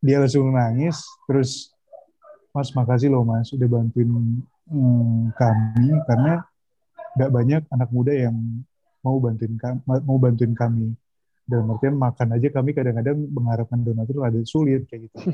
dia 0.03 0.19
langsung 0.19 0.51
nangis 0.51 0.99
terus 1.23 1.71
Mas 2.51 2.69
makasih 2.75 3.07
loh 3.09 3.23
Mas 3.23 3.49
udah 3.55 3.65
bantuin 3.71 4.43
mm, 4.67 5.33
kami 5.39 5.87
karena 6.05 6.43
nggak 7.15 7.31
banyak 7.31 7.61
anak 7.71 7.89
muda 7.89 8.11
yang 8.13 8.35
mau 9.03 9.17
bantuin 9.19 9.55
kami, 9.55 9.79
mau 9.85 10.17
bantuin 10.19 10.53
kami 10.55 10.95
dalam 11.43 11.75
artian 11.75 11.95
makan 11.99 12.39
aja 12.39 12.47
kami 12.51 12.71
kadang-kadang 12.71 13.19
mengharapkan 13.31 13.79
donatur 13.83 14.23
ada 14.23 14.39
sulit 14.43 14.87
kayak 14.91 15.07
gitu. 15.09 15.17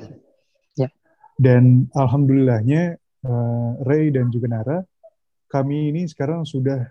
Ya. 0.77 0.88
Dan 1.35 1.91
alhamdulillahnya 1.91 2.95
eh, 3.25 3.71
Ray 3.83 4.15
dan 4.15 4.31
juga 4.31 4.47
Nara 4.47 4.79
kami 5.51 5.91
ini 5.91 6.07
sekarang 6.07 6.47
sudah 6.47 6.88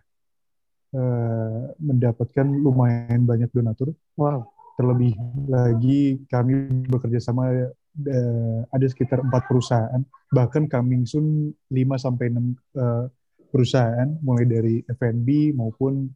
eh, 0.92 1.60
mendapatkan 1.80 2.44
lumayan 2.44 3.24
banyak 3.24 3.48
donatur 3.48 3.96
wow. 4.18 4.44
Terlebih 4.78 5.18
lagi 5.50 6.22
kami 6.30 6.86
bekerja 6.86 7.18
sama 7.18 7.50
eh, 7.50 8.60
ada 8.70 8.86
sekitar 8.86 9.26
empat 9.26 9.50
perusahaan 9.50 10.00
bahkan 10.30 10.70
coming 10.70 11.02
soon 11.02 11.50
5 11.66 11.98
sampai 11.98 12.30
6 12.30 12.38
eh, 12.78 13.04
perusahaan 13.50 14.08
mulai 14.22 14.46
dari 14.46 14.80
F&B 14.86 15.58
maupun 15.58 16.06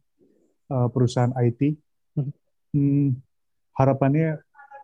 eh, 0.71 0.87
perusahaan 0.89 1.35
IT 1.43 1.75
Hmm. 2.13 2.29
Hmm, 2.73 3.09
harapannya 3.73 4.37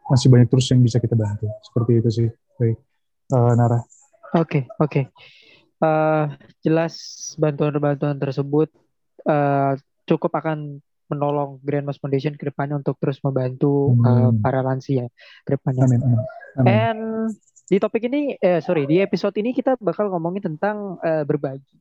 masih 0.10 0.34
banyak 0.34 0.50
terus 0.50 0.66
yang 0.74 0.82
bisa 0.82 0.98
kita 0.98 1.14
bantu 1.14 1.46
seperti 1.62 1.92
itu 2.02 2.10
sih 2.10 2.30
Ray. 2.58 2.74
Eh, 2.74 3.54
Nara 3.54 3.78
Oke, 4.38 4.70
oke. 4.78 5.10
Eh, 5.80 6.26
jelas 6.62 6.94
bantuan-bantuan 7.38 8.18
tersebut 8.18 8.70
eh, 9.26 9.74
cukup 10.06 10.32
akan 10.38 10.82
menolong 11.10 11.58
Grand 11.66 11.84
Mas 11.84 11.98
Foundation 11.98 12.38
ke 12.38 12.48
depannya 12.48 12.78
untuk 12.78 12.96
terus 13.02 13.18
membantu 13.26 13.98
eh, 14.06 14.30
Amin. 14.30 14.40
para 14.40 14.62
lansia 14.62 15.06
ke 15.44 15.58
depannya. 15.58 15.84
amin 15.86 16.00
amin, 16.02 16.20
amin. 16.56 16.68
And 16.70 17.00
di 17.70 17.78
topik 17.78 18.06
ini, 18.10 18.34
eh 18.38 18.62
sorry, 18.62 18.90
di 18.90 18.98
episode 18.98 19.38
ini 19.38 19.54
kita 19.54 19.78
bakal 19.78 20.10
ngomongin 20.10 20.42
tentang 20.54 20.98
eh, 21.02 21.22
berbagi 21.26 21.76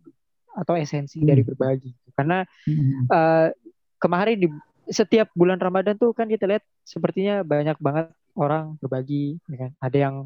atau 0.59 0.75
esensi 0.75 1.23
dari 1.23 1.45
Hmm. 1.45 1.55
berbagi. 1.55 1.91
Karena 2.17 2.43
Hmm, 2.67 3.07
eh, 3.09 3.49
kemarin 3.97 4.37
di 4.37 4.49
setiap 4.89 5.29
bulan 5.37 5.61
Ramadan 5.61 5.97
tuh 6.01 6.17
kan 6.17 6.25
kita 6.29 6.49
lihat 6.49 6.65
sepertinya 6.85 7.45
banyak 7.45 7.77
banget 7.79 8.09
orang 8.33 8.77
berbagi, 8.81 9.37
ya 9.49 9.69
kan? 9.69 9.71
Ada 9.85 9.99
yang 10.09 10.17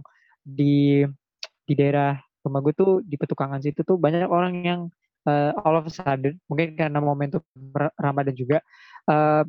di 0.42 1.02
di 1.62 1.74
daerah 1.78 2.18
rumah 2.42 2.58
gue 2.58 2.74
tuh 2.74 2.92
di 3.06 3.14
Petukangan 3.14 3.62
situ 3.62 3.86
tuh 3.86 3.98
banyak 3.98 4.26
orang 4.26 4.54
yang 4.66 4.80
eh, 5.26 5.54
all 5.62 5.78
of 5.78 5.86
a 5.86 5.92
sudden 5.94 6.34
mungkin 6.50 6.74
karena 6.74 6.98
momentum 6.98 7.42
Ra- 7.70 7.94
Ramadan 7.94 8.34
juga 8.34 8.58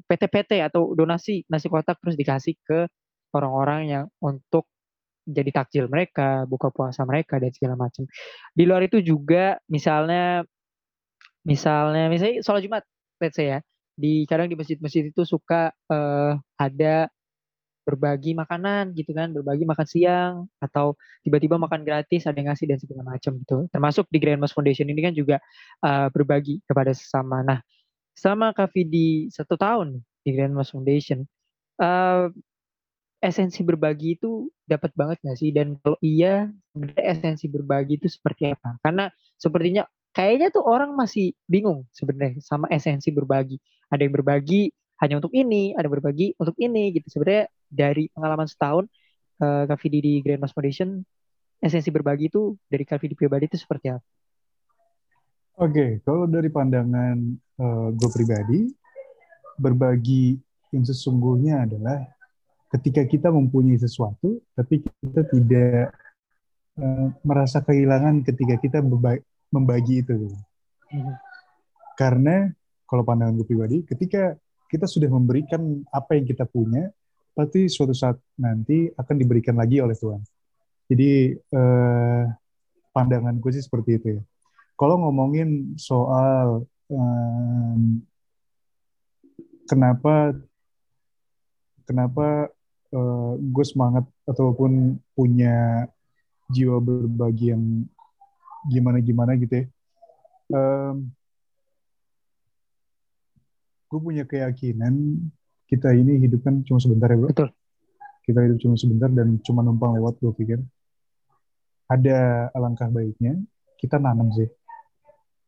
PT-PT 0.10 0.66
atau 0.66 0.98
donasi 0.98 1.46
nasi 1.46 1.70
kotak 1.70 2.02
terus 2.02 2.18
dikasih 2.18 2.58
ke 2.66 2.90
orang-orang 3.34 3.82
yang 3.90 4.06
untuk 4.22 4.70
jadi 5.24 5.50
takjil 5.56 5.88
mereka, 5.88 6.44
buka 6.46 6.68
puasa 6.70 7.08
mereka 7.08 7.40
dan 7.40 7.52
segala 7.56 7.80
macam. 7.80 8.04
Di 8.52 8.64
luar 8.68 8.84
itu 8.84 9.00
juga 9.00 9.56
misalnya 9.72 10.44
misalnya 11.48 12.12
misalnya 12.12 12.44
sholat 12.44 12.62
Jumat, 12.64 12.84
let's 13.24 13.36
say 13.40 13.56
ya, 13.56 13.60
di 13.96 14.28
kadang 14.28 14.52
di 14.52 14.56
masjid-masjid 14.60 15.08
itu 15.08 15.24
suka 15.24 15.72
eh, 15.72 16.34
ada 16.60 17.08
berbagi 17.84 18.32
makanan 18.32 18.96
gitu 18.96 19.12
kan, 19.12 19.36
berbagi 19.36 19.68
makan 19.68 19.88
siang 19.88 20.34
atau 20.64 20.96
tiba-tiba 21.28 21.60
makan 21.60 21.84
gratis 21.84 22.24
ada 22.24 22.40
yang 22.40 22.52
ngasih 22.52 22.68
dan 22.72 22.80
segala 22.80 23.04
macam 23.04 23.36
gitu. 23.40 23.68
Termasuk 23.72 24.08
di 24.08 24.18
Grand 24.24 24.40
Mas 24.40 24.56
Foundation 24.56 24.88
ini 24.92 25.02
kan 25.04 25.14
juga 25.16 25.40
eh, 25.84 26.08
berbagi 26.12 26.64
kepada 26.68 26.92
sesama. 26.96 27.44
Nah, 27.44 27.60
sama 28.14 28.54
Kak 28.56 28.72
Vidi 28.74 29.30
satu 29.34 29.58
tahun 29.60 30.02
di 30.24 30.30
Grand 30.34 30.54
Mas 30.56 30.72
Foundation, 30.72 31.26
eh, 31.82 32.28
esensi 33.24 33.64
berbagi 33.64 34.20
itu 34.20 34.52
dapat 34.68 34.92
banget 35.00 35.18
nggak 35.24 35.38
sih? 35.40 35.50
Dan 35.56 35.80
kalau 35.80 35.96
iya, 36.04 36.52
esensi 37.00 37.48
berbagi 37.48 37.96
itu 38.00 38.08
seperti 38.12 38.52
apa? 38.52 38.76
Karena 38.84 39.08
sepertinya 39.40 39.84
kayaknya 40.12 40.52
tuh 40.54 40.64
orang 40.68 40.92
masih 40.94 41.34
bingung 41.48 41.88
sebenarnya 41.96 42.40
sama 42.44 42.68
esensi 42.70 43.10
berbagi. 43.16 43.58
Ada 43.88 44.02
yang 44.06 44.14
berbagi 44.20 44.70
hanya 45.02 45.16
untuk 45.24 45.34
ini, 45.36 45.72
ada 45.76 45.88
yang 45.88 45.96
berbagi 46.00 46.36
untuk 46.36 46.56
ini 46.60 46.92
gitu. 46.96 47.08
Sebenarnya 47.20 47.48
dari 47.72 48.12
pengalaman 48.12 48.48
setahun 48.48 48.86
eh, 49.42 49.64
Kak 49.70 49.80
Vidi 49.82 50.00
di 50.04 50.14
Grand 50.24 50.42
Mas 50.44 50.52
Foundation, 50.52 51.02
esensi 51.64 51.90
berbagi 51.96 52.28
itu 52.28 52.60
dari 52.68 52.84
Kak 52.84 53.00
Vidi 53.00 53.16
pribadi 53.16 53.48
itu 53.48 53.58
seperti 53.60 53.96
apa? 53.96 54.04
Oke, 55.54 56.02
kalau 56.02 56.26
dari 56.26 56.50
pandangan 56.50 57.18
eh, 57.38 57.88
gue 57.94 58.10
pribadi, 58.10 58.60
berbagi 59.54 60.34
yang 60.74 60.82
sesungguhnya 60.82 61.70
adalah 61.70 62.02
ketika 62.74 63.06
kita 63.06 63.30
mempunyai 63.30 63.78
sesuatu, 63.78 64.42
tapi 64.58 64.82
kita 64.82 65.22
tidak 65.30 65.94
eh, 66.82 67.08
merasa 67.22 67.62
kehilangan 67.62 68.26
ketika 68.26 68.56
kita 68.58 68.78
membagi 69.54 70.02
itu. 70.02 70.34
Mhm. 70.90 71.14
Karena 71.94 72.50
kalau 72.90 73.06
pandangan 73.06 73.38
gue 73.38 73.46
pribadi, 73.46 73.78
ketika 73.86 74.34
kita 74.74 74.90
sudah 74.90 75.06
memberikan 75.06 75.86
apa 75.94 76.18
yang 76.18 76.26
kita 76.26 76.50
punya, 76.50 76.90
pasti 77.38 77.70
suatu 77.70 77.94
saat 77.94 78.18
nanti 78.42 78.90
akan 78.90 79.16
diberikan 79.22 79.54
lagi 79.54 79.78
oleh 79.78 79.94
Tuhan. 79.94 80.22
Jadi 80.90 81.38
eh, 81.38 82.24
pandangan 82.90 83.38
gue 83.38 83.52
sih 83.54 83.62
seperti 83.62 84.02
itu 84.02 84.08
ya. 84.18 84.24
Kalau 84.84 85.00
ngomongin 85.00 85.80
soal 85.80 86.68
em, 86.92 88.04
kenapa 89.64 90.36
kenapa 91.88 92.52
eh, 92.92 93.34
gue 93.40 93.64
semangat 93.64 94.04
ataupun 94.28 95.00
punya 95.16 95.88
jiwa 96.52 96.84
berbagi 96.84 97.56
yang 97.56 97.88
gimana-gimana 98.68 99.40
gitu 99.40 99.64
ya. 99.64 99.66
Em, 100.52 101.08
gue 103.88 104.00
punya 104.04 104.28
keyakinan 104.28 105.16
kita 105.72 105.96
ini 105.96 106.20
hidup 106.28 106.44
kan 106.44 106.60
cuma 106.68 106.84
sebentar 106.84 107.08
ya 107.08 107.24
bro. 107.24 107.32
Betul. 107.32 107.56
Kita 108.28 108.44
hidup 108.44 108.60
cuma 108.60 108.76
sebentar 108.76 109.08
dan 109.08 109.40
cuma 109.48 109.64
numpang 109.64 109.96
lewat 109.96 110.20
gue 110.20 110.36
pikir. 110.44 110.60
Ada 111.88 112.52
alangkah 112.52 112.92
baiknya 112.92 113.40
kita 113.80 113.96
nanam 113.96 114.28
sih. 114.36 114.52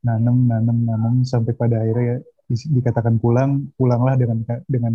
Nanam 0.06 0.46
nanam 0.46 0.78
nanam 0.86 1.14
sampai 1.26 1.52
pada 1.52 1.82
akhirnya 1.82 2.22
di- 2.46 2.70
dikatakan 2.72 3.18
pulang 3.18 3.74
pulanglah 3.74 4.14
dengan 4.14 4.38
dengan 4.70 4.94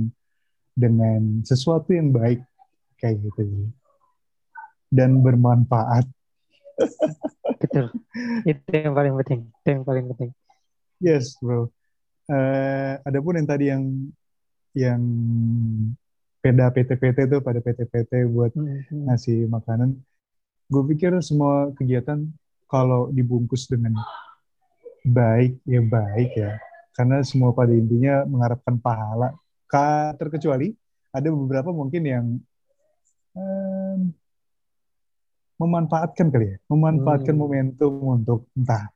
dengan 0.72 1.42
sesuatu 1.42 1.90
yang 1.90 2.14
baik 2.14 2.38
kayak 2.96 3.18
gitu 3.20 3.66
dan 4.88 5.18
bermanfaat 5.18 6.06
Betul. 7.60 7.92
Itu 8.42 8.72
yang 8.72 8.96
paling 8.96 9.12
penting. 9.20 9.40
Itu 9.52 9.68
yang 9.68 9.84
paling 9.84 10.04
penting. 10.08 10.30
yes 10.96 11.36
bro 11.36 11.68
Eh 12.24 12.94
adapun 13.02 13.36
yang 13.36 13.44
tadi 13.44 13.64
yang 13.68 13.82
yang 14.72 15.02
peda 16.38 16.70
PT-PT 16.70 17.26
tuh 17.28 17.40
pada 17.42 17.58
PT-PT 17.58 18.30
buat 18.30 18.54
Mhm. 18.54 19.10
ngasih 19.10 19.44
makanan 19.44 19.98
gue 20.70 20.82
pikir 20.88 21.10
semua 21.20 21.74
kegiatan 21.74 22.22
kalau 22.64 23.10
dibungkus 23.10 23.66
dengan 23.66 23.98
baik 25.02 25.60
ya 25.64 25.80
baik 25.80 26.30
ya. 26.34 26.50
Karena 26.92 27.24
semua 27.24 27.50
pada 27.50 27.72
intinya 27.72 28.26
mengharapkan 28.28 28.76
pahala. 28.76 29.32
Ka, 29.64 30.12
terkecuali 30.18 30.74
ada 31.10 31.28
beberapa 31.30 31.70
mungkin 31.70 32.02
yang 32.02 32.26
em, 33.32 34.10
memanfaatkan 35.56 36.28
kali 36.28 36.46
ya. 36.46 36.56
Memanfaatkan 36.66 37.34
Hmm. 37.36 37.42
momentum 37.42 37.92
untuk 38.10 38.40
entah 38.56 38.88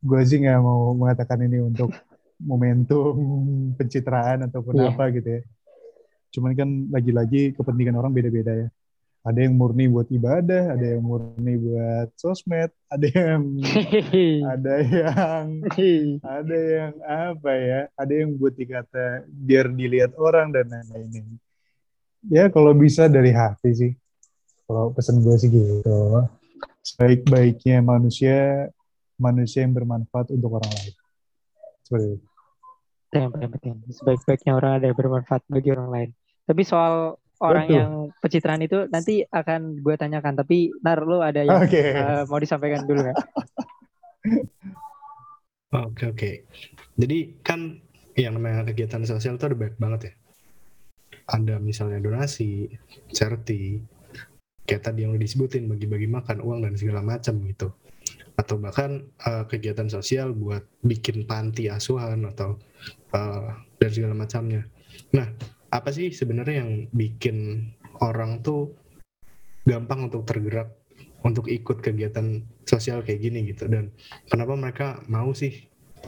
gue 0.00 0.20
sih 0.22 0.38
nggak 0.38 0.60
mau 0.60 0.92
mengatakan 0.94 1.40
ini 1.42 1.58
untuk 1.60 1.90
momentum 2.38 3.16
pencitraan 3.74 4.46
ataupun 4.46 4.76
Iya. 4.76 4.92
apa 4.92 5.04
gitu 5.10 5.28
ya. 5.28 5.42
Cuman 6.30 6.52
kan 6.52 6.68
lagi-lagi 6.92 7.56
kepentingan 7.56 7.96
orang 7.96 8.12
beda-beda 8.12 8.52
ya 8.52 8.68
ada 9.26 9.42
yang 9.42 9.58
murni 9.58 9.90
buat 9.90 10.06
ibadah 10.06 10.78
ada 10.78 10.86
yang 10.86 11.02
murni 11.02 11.58
buat 11.58 12.14
sosmed 12.14 12.70
ada 12.86 13.06
yang 13.10 13.42
ada 14.54 14.74
yang 14.86 15.46
ada 16.22 16.58
yang 16.58 16.94
apa 17.02 17.50
ya 17.58 17.80
ada 17.98 18.12
yang 18.14 18.38
buat 18.38 18.54
dikata 18.54 19.26
biar 19.26 19.66
dilihat 19.74 20.14
orang 20.14 20.54
dan 20.54 20.70
lain-lain. 20.70 21.42
Ya 22.26 22.50
kalau 22.50 22.74
bisa 22.74 23.06
dari 23.06 23.30
hati 23.34 23.70
sih. 23.74 23.92
Kalau 24.66 24.90
pesan 24.90 25.22
gue 25.22 25.34
sih 25.38 25.50
gitu. 25.50 26.26
Sebaik-baiknya 26.82 27.82
manusia 27.82 28.70
manusia 29.18 29.62
yang 29.62 29.74
bermanfaat 29.74 30.34
untuk 30.34 30.58
orang 30.58 30.70
lain. 30.70 30.94
Seperti 31.82 32.06
itu. 32.18 32.26
Itu 33.06 33.14
yang 33.22 33.30
paling 33.30 33.50
penting. 33.58 33.74
Sebaik-baiknya 33.94 34.52
orang 34.58 34.72
ada 34.82 34.84
yang 34.90 34.98
bermanfaat 34.98 35.42
bagi 35.46 35.70
orang 35.70 35.88
lain. 35.90 36.10
Tapi 36.46 36.62
soal 36.66 37.18
orang 37.40 37.66
Betul. 37.68 37.76
yang 37.76 37.92
pencitraan 38.20 38.62
itu 38.64 38.78
nanti 38.88 39.24
akan 39.28 39.82
gue 39.84 39.94
tanyakan. 39.96 40.34
Tapi 40.40 40.72
nar 40.80 41.04
lu 41.04 41.20
ada 41.20 41.44
yang 41.44 41.60
oke 41.60 41.80
eh, 41.80 42.22
mau 42.28 42.38
disampaikan 42.40 42.84
dulu 42.88 43.00
nggak? 43.04 43.18
Oke 45.74 46.08
oke. 46.08 46.30
Jadi 46.94 47.42
kan 47.42 47.82
yang 48.16 48.38
namanya 48.38 48.64
kegiatan 48.70 49.04
sosial 49.04 49.36
itu 49.36 49.44
ada 49.44 49.58
banyak 49.58 49.76
banget 49.76 50.00
ya. 50.08 50.12
Ada 51.26 51.58
misalnya 51.58 51.98
donasi, 51.98 52.70
charity, 53.10 53.82
kayak 54.62 54.82
tadi 54.86 55.04
yang 55.04 55.12
udah 55.12 55.22
disebutin 55.26 55.66
bagi-bagi 55.66 56.06
makan, 56.06 56.38
uang 56.38 56.64
dan 56.64 56.78
segala 56.78 57.02
macam 57.02 57.42
gitu. 57.44 57.74
Atau 58.38 58.62
bahkan 58.62 59.10
eh, 59.26 59.44
kegiatan 59.50 59.90
sosial 59.90 60.32
buat 60.32 60.64
bikin 60.86 61.26
panti 61.26 61.66
asuhan 61.66 62.24
atau 62.30 62.56
eh, 63.12 63.48
dan 63.76 63.90
segala 63.90 64.14
macamnya. 64.14 64.64
Nah, 65.12 65.28
apa 65.76 65.92
sih 65.92 66.08
sebenarnya 66.08 66.64
yang 66.64 66.88
bikin 66.88 67.68
orang 68.00 68.40
tuh 68.40 68.72
gampang 69.68 70.08
untuk 70.08 70.24
tergerak 70.24 70.72
untuk 71.20 71.52
ikut 71.52 71.84
kegiatan 71.84 72.40
sosial 72.64 73.04
kayak 73.04 73.20
gini 73.20 73.44
gitu? 73.52 73.68
Dan 73.68 73.92
kenapa 74.32 74.56
mereka 74.56 74.86
mau 75.12 75.36
sih 75.36 75.52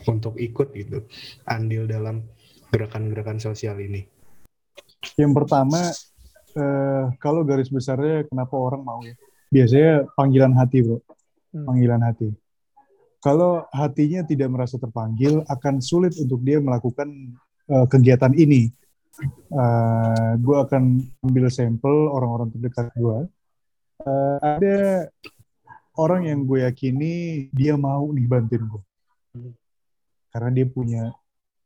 untuk 0.09 0.41
ikut 0.41 0.73
gitu 0.73 1.05
andil 1.45 1.85
dalam 1.85 2.25
gerakan-gerakan 2.73 3.37
sosial 3.37 3.77
ini? 3.77 4.09
Yang 5.21 5.33
pertama 5.37 5.93
eh, 6.57 7.05
kalau 7.21 7.45
garis 7.45 7.69
besarnya 7.69 8.25
kenapa 8.25 8.57
orang 8.57 8.81
mau 8.81 9.05
ya? 9.05 9.13
Biasanya 9.53 10.09
panggilan 10.17 10.57
hati 10.57 10.81
bro. 10.81 11.01
Hmm. 11.49 11.65
panggilan 11.65 12.05
hati. 12.05 12.29
Kalau 13.25 13.65
hatinya 13.73 14.21
tidak 14.25 14.53
merasa 14.53 14.77
terpanggil 14.77 15.41
akan 15.49 15.81
sulit 15.81 16.13
untuk 16.21 16.41
dia 16.41 16.57
melakukan 16.61 17.37
eh, 17.69 17.87
kegiatan 17.89 18.33
ini 18.33 18.73
Eh, 19.49 20.33
gue 20.39 20.57
akan 20.63 20.83
ambil 21.27 21.51
sampel 21.51 21.95
orang-orang 22.15 22.55
terdekat 22.55 22.95
gue 22.95 23.27
Eh, 23.99 24.39
ada 24.39 25.11
orang 25.99 26.31
yang 26.31 26.47
gue 26.47 26.63
yakini 26.63 27.15
dia 27.51 27.75
mau 27.75 28.15
nih 28.15 28.31
bantuin 28.31 28.63
gue 28.63 28.83
karena 30.31 30.51
dia 30.55 30.67
punya 30.71 31.11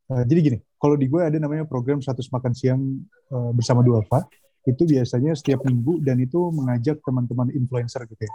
eh, 0.09 0.25
jadi 0.25 0.41
gini 0.41 0.59
kalau 0.81 0.97
di 0.97 1.13
gue 1.13 1.21
ada 1.21 1.37
namanya 1.37 1.69
program 1.69 2.01
100 2.01 2.25
makan 2.33 2.53
siang 2.57 3.05
eh, 3.29 3.51
bersama 3.53 3.85
Duafa 3.85 4.25
itu 4.65 4.89
biasanya 4.89 5.37
setiap 5.37 5.61
minggu 5.69 6.01
dan 6.01 6.25
itu 6.25 6.41
mengajak 6.57 7.05
teman-teman 7.05 7.53
influencer 7.53 8.09
gitu 8.09 8.23
ya. 8.25 8.35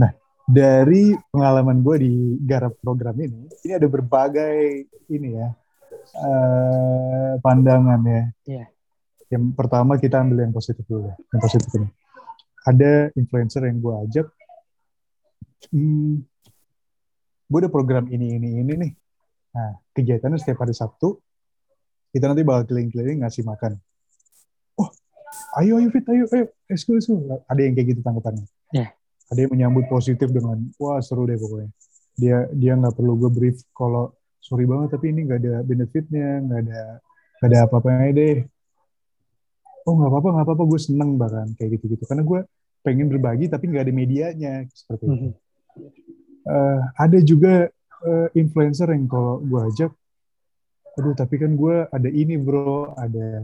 Nah 0.00 0.16
dari 0.48 1.12
pengalaman 1.28 1.84
gue 1.84 1.96
di 2.00 2.12
garap 2.40 2.72
program 2.80 3.20
ini 3.20 3.52
ini 3.68 3.72
ada 3.76 3.84
berbagai 3.84 4.88
ini 5.12 5.28
ya 5.36 5.52
eh, 6.12 7.32
pandangan 7.40 8.00
ya 8.04 8.22
Iya. 8.44 8.64
yang 9.32 9.54
pertama 9.54 9.96
kita 9.96 10.20
ambil 10.20 10.44
yang 10.44 10.54
positif 10.54 10.84
dulu 10.84 11.08
ya 11.08 11.14
yang 11.32 11.40
positif 11.40 11.70
ini 11.74 11.88
ada 12.62 13.10
influencer 13.14 13.62
yang 13.66 13.78
gue 13.78 13.94
ajak 14.06 14.26
hmm, 15.72 16.14
gue 17.48 17.58
ada 17.58 17.70
program 17.70 18.06
ini 18.08 18.36
ini 18.38 18.48
ini 18.60 18.72
nih 18.76 18.92
nah 19.52 19.72
kegiatannya 19.92 20.38
setiap 20.40 20.64
hari 20.64 20.72
Sabtu 20.72 21.18
kita 22.12 22.28
nanti 22.28 22.44
bakal 22.44 22.68
keliling-keliling 22.68 23.24
ngasih 23.24 23.44
makan 23.44 23.76
oh 24.76 24.88
ayo 25.60 25.80
ayo 25.80 25.88
fit 25.88 26.04
ayo 26.08 26.24
ayo 26.32 26.44
let's 26.68 26.84
go. 26.84 26.96
ada 27.48 27.60
yang 27.60 27.74
kayak 27.76 27.96
gitu 27.96 28.00
tanggapannya 28.00 28.46
Iya. 28.72 28.88
ada 29.28 29.38
yang 29.38 29.52
menyambut 29.52 29.84
positif 29.88 30.28
dengan 30.28 30.60
wah 30.80 31.00
seru 31.00 31.24
deh 31.24 31.36
pokoknya 31.36 31.68
dia 32.12 32.48
dia 32.52 32.72
nggak 32.76 32.92
perlu 32.96 33.16
gue 33.16 33.30
brief 33.32 33.56
kalau 33.72 34.12
sorry 34.42 34.66
banget 34.66 34.98
tapi 34.98 35.14
ini 35.14 35.30
nggak 35.30 35.38
ada 35.38 35.54
benefitnya 35.62 36.42
nggak 36.42 36.60
ada 36.66 36.80
nggak 37.38 37.48
ada 37.48 37.58
apa-apanya 37.66 38.10
deh. 38.10 38.38
Oh 39.86 39.94
nggak 39.98 40.10
apa-apa 40.10 40.28
nggak 40.34 40.46
apa-apa 40.46 40.64
gue 40.66 40.80
seneng 40.82 41.10
bahkan 41.14 41.46
kayak 41.54 41.78
gitu-gitu. 41.78 42.04
Karena 42.06 42.22
gue 42.26 42.40
pengen 42.82 43.06
berbagi 43.06 43.46
tapi 43.46 43.70
nggak 43.70 43.86
ada 43.86 43.94
medianya 43.94 44.54
seperti 44.74 45.02
itu. 45.06 45.14
Mhm. 45.14 45.30
Eh, 46.42 46.80
ada 46.98 47.18
juga 47.22 47.70
eh, 48.02 48.28
influencer 48.34 48.90
yang 48.90 49.06
kalau 49.06 49.38
gue 49.38 49.60
ajak 49.62 49.94
aduh 50.92 51.14
tapi 51.16 51.40
kan 51.40 51.56
gue 51.56 51.88
ada 51.88 52.08
ini 52.12 52.36
bro 52.36 52.92
ada 53.00 53.40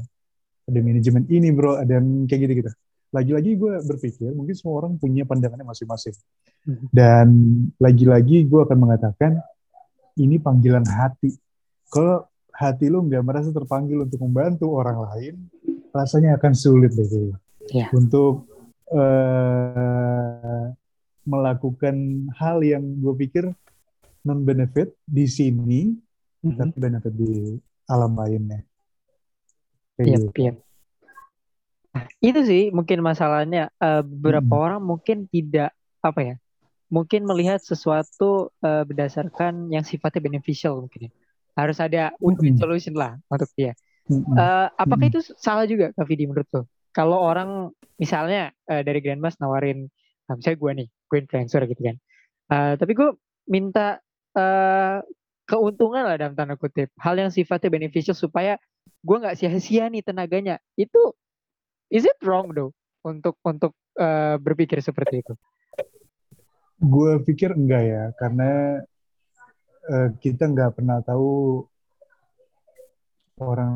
ada 0.69 0.81
manajemen 0.85 1.25
ini 1.33 1.49
bro 1.49 1.81
ada 1.81 1.97
yang 1.97 2.29
kayak 2.29 2.41
gitu 2.45 2.53
gitu 2.61 2.71
lagi-lagi 3.09 3.57
gue 3.57 3.73
berpikir 3.89 4.37
mungkin 4.37 4.53
semua 4.53 4.85
orang 4.85 5.01
punya 5.01 5.25
pandangannya 5.25 5.65
masing-masing. 5.65 6.13
Mhm. 6.69 6.87
dan 6.93 7.29
lagi-lagi 7.81 8.45
gue 8.45 8.61
akan 8.61 8.77
mengatakan 8.77 9.41
ini 10.19 10.37
panggilan 10.37 10.83
hati 10.85 11.33
kalau 11.89 12.27
hati 12.53 12.91
lu 12.91 13.07
nggak 13.07 13.23
merasa 13.23 13.49
terpanggil 13.49 14.03
untuk 14.03 14.19
membantu 14.21 14.75
orang 14.75 14.99
lain 15.09 15.35
rasanya 15.95 16.37
akan 16.37 16.53
sulit 16.53 16.93
deh. 16.93 17.33
Iya. 17.69 17.87
untuk 17.93 18.49
eh, 18.89 20.65
melakukan 21.23 21.97
hal 22.35 22.65
yang 22.65 22.81
gue 22.99 23.15
pikir 23.19 23.45
non 24.25 24.41
benefit 24.43 24.97
di 25.05 25.29
sini 25.29 25.93
Mhm. 26.39 26.55
tapi 26.57 26.77
benefit 26.77 27.13
di 27.13 27.59
alam 27.85 28.15
lainnya. 28.15 28.63
Iya, 29.99 30.17
gitu. 30.23 30.31
iya. 30.39 30.53
Nah, 31.91 32.05
itu 32.23 32.41
sih 32.47 32.63
mungkin 32.71 33.03
masalahnya 33.03 33.69
eh, 33.77 34.03
beberapa 34.07 34.55
Mm. 34.55 34.63
orang 34.65 34.81
mungkin 34.81 35.27
tidak 35.27 35.75
apa 35.99 36.21
ya, 36.23 36.35
mungkin 36.89 37.25
melihat 37.29 37.61
sesuatu 37.61 38.53
eh, 38.65 38.85
berdasarkan 38.89 39.69
yang 39.73 39.85
sifatnya 39.85 40.23
beneficial 40.25 40.81
mungkin 40.85 41.09
ya. 41.09 41.13
Harus 41.59 41.79
ada 41.83 42.15
win-win 42.23 42.55
Mm-mm. 42.55 42.61
solution 42.61 42.95
lah 42.97 43.19
untuk 43.29 43.51
dia. 43.59 43.75
Mm-mm. 44.09 44.25
Eh, 44.37 44.67
apakah 44.79 45.05
Mm-mm. 45.05 45.13
itu 45.13 45.21
salah 45.37 45.65
juga 45.69 45.93
Kak 45.97 46.07
Vidi 46.09 46.25
menurut 46.29 46.49
lo? 46.55 46.63
Kalau 46.97 47.19
orang 47.21 47.71
misalnya 48.01 48.53
eh, 48.71 48.83
dari 48.87 48.99
Grandmas 49.05 49.37
nawarin, 49.43 49.87
nah, 50.27 50.35
misalnya 50.39 50.59
gue 50.59 50.73
nih, 50.85 50.89
gue 50.89 51.19
influencer 51.21 51.63
gitu 51.69 51.83
kan. 51.85 51.97
Eh, 52.49 52.73
tapi 52.81 52.93
gue 52.97 53.09
minta 53.49 54.01
eh, 54.37 54.99
keuntungan 55.49 56.05
lah 56.05 56.17
dalam 56.21 56.37
tanda 56.37 56.57
kutip, 56.61 56.93
hal 57.01 57.17
yang 57.17 57.33
sifatnya 57.33 57.69
beneficial 57.73 58.17
supaya 58.17 58.57
gue 59.05 59.17
nggak 59.21 59.37
sia-sia 59.37 59.89
nih 59.93 60.03
tenaganya. 60.05 60.57
Itu 60.77 61.13
is 61.93 62.05
it 62.09 62.19
wrong 62.25 62.53
though 62.57 62.73
untuk 63.05 63.37
untuk 63.45 63.73
eh, 64.01 64.37
berpikir 64.41 64.81
seperti 64.81 65.25
itu? 65.25 65.35
Gue 66.79 67.19
pikir 67.27 67.53
enggak 67.53 67.83
ya, 67.85 68.05
karena 68.15 68.81
eh, 69.89 70.09
kita 70.23 70.47
nggak 70.47 70.79
pernah 70.79 71.03
tahu 71.03 71.67
orang 73.39 73.75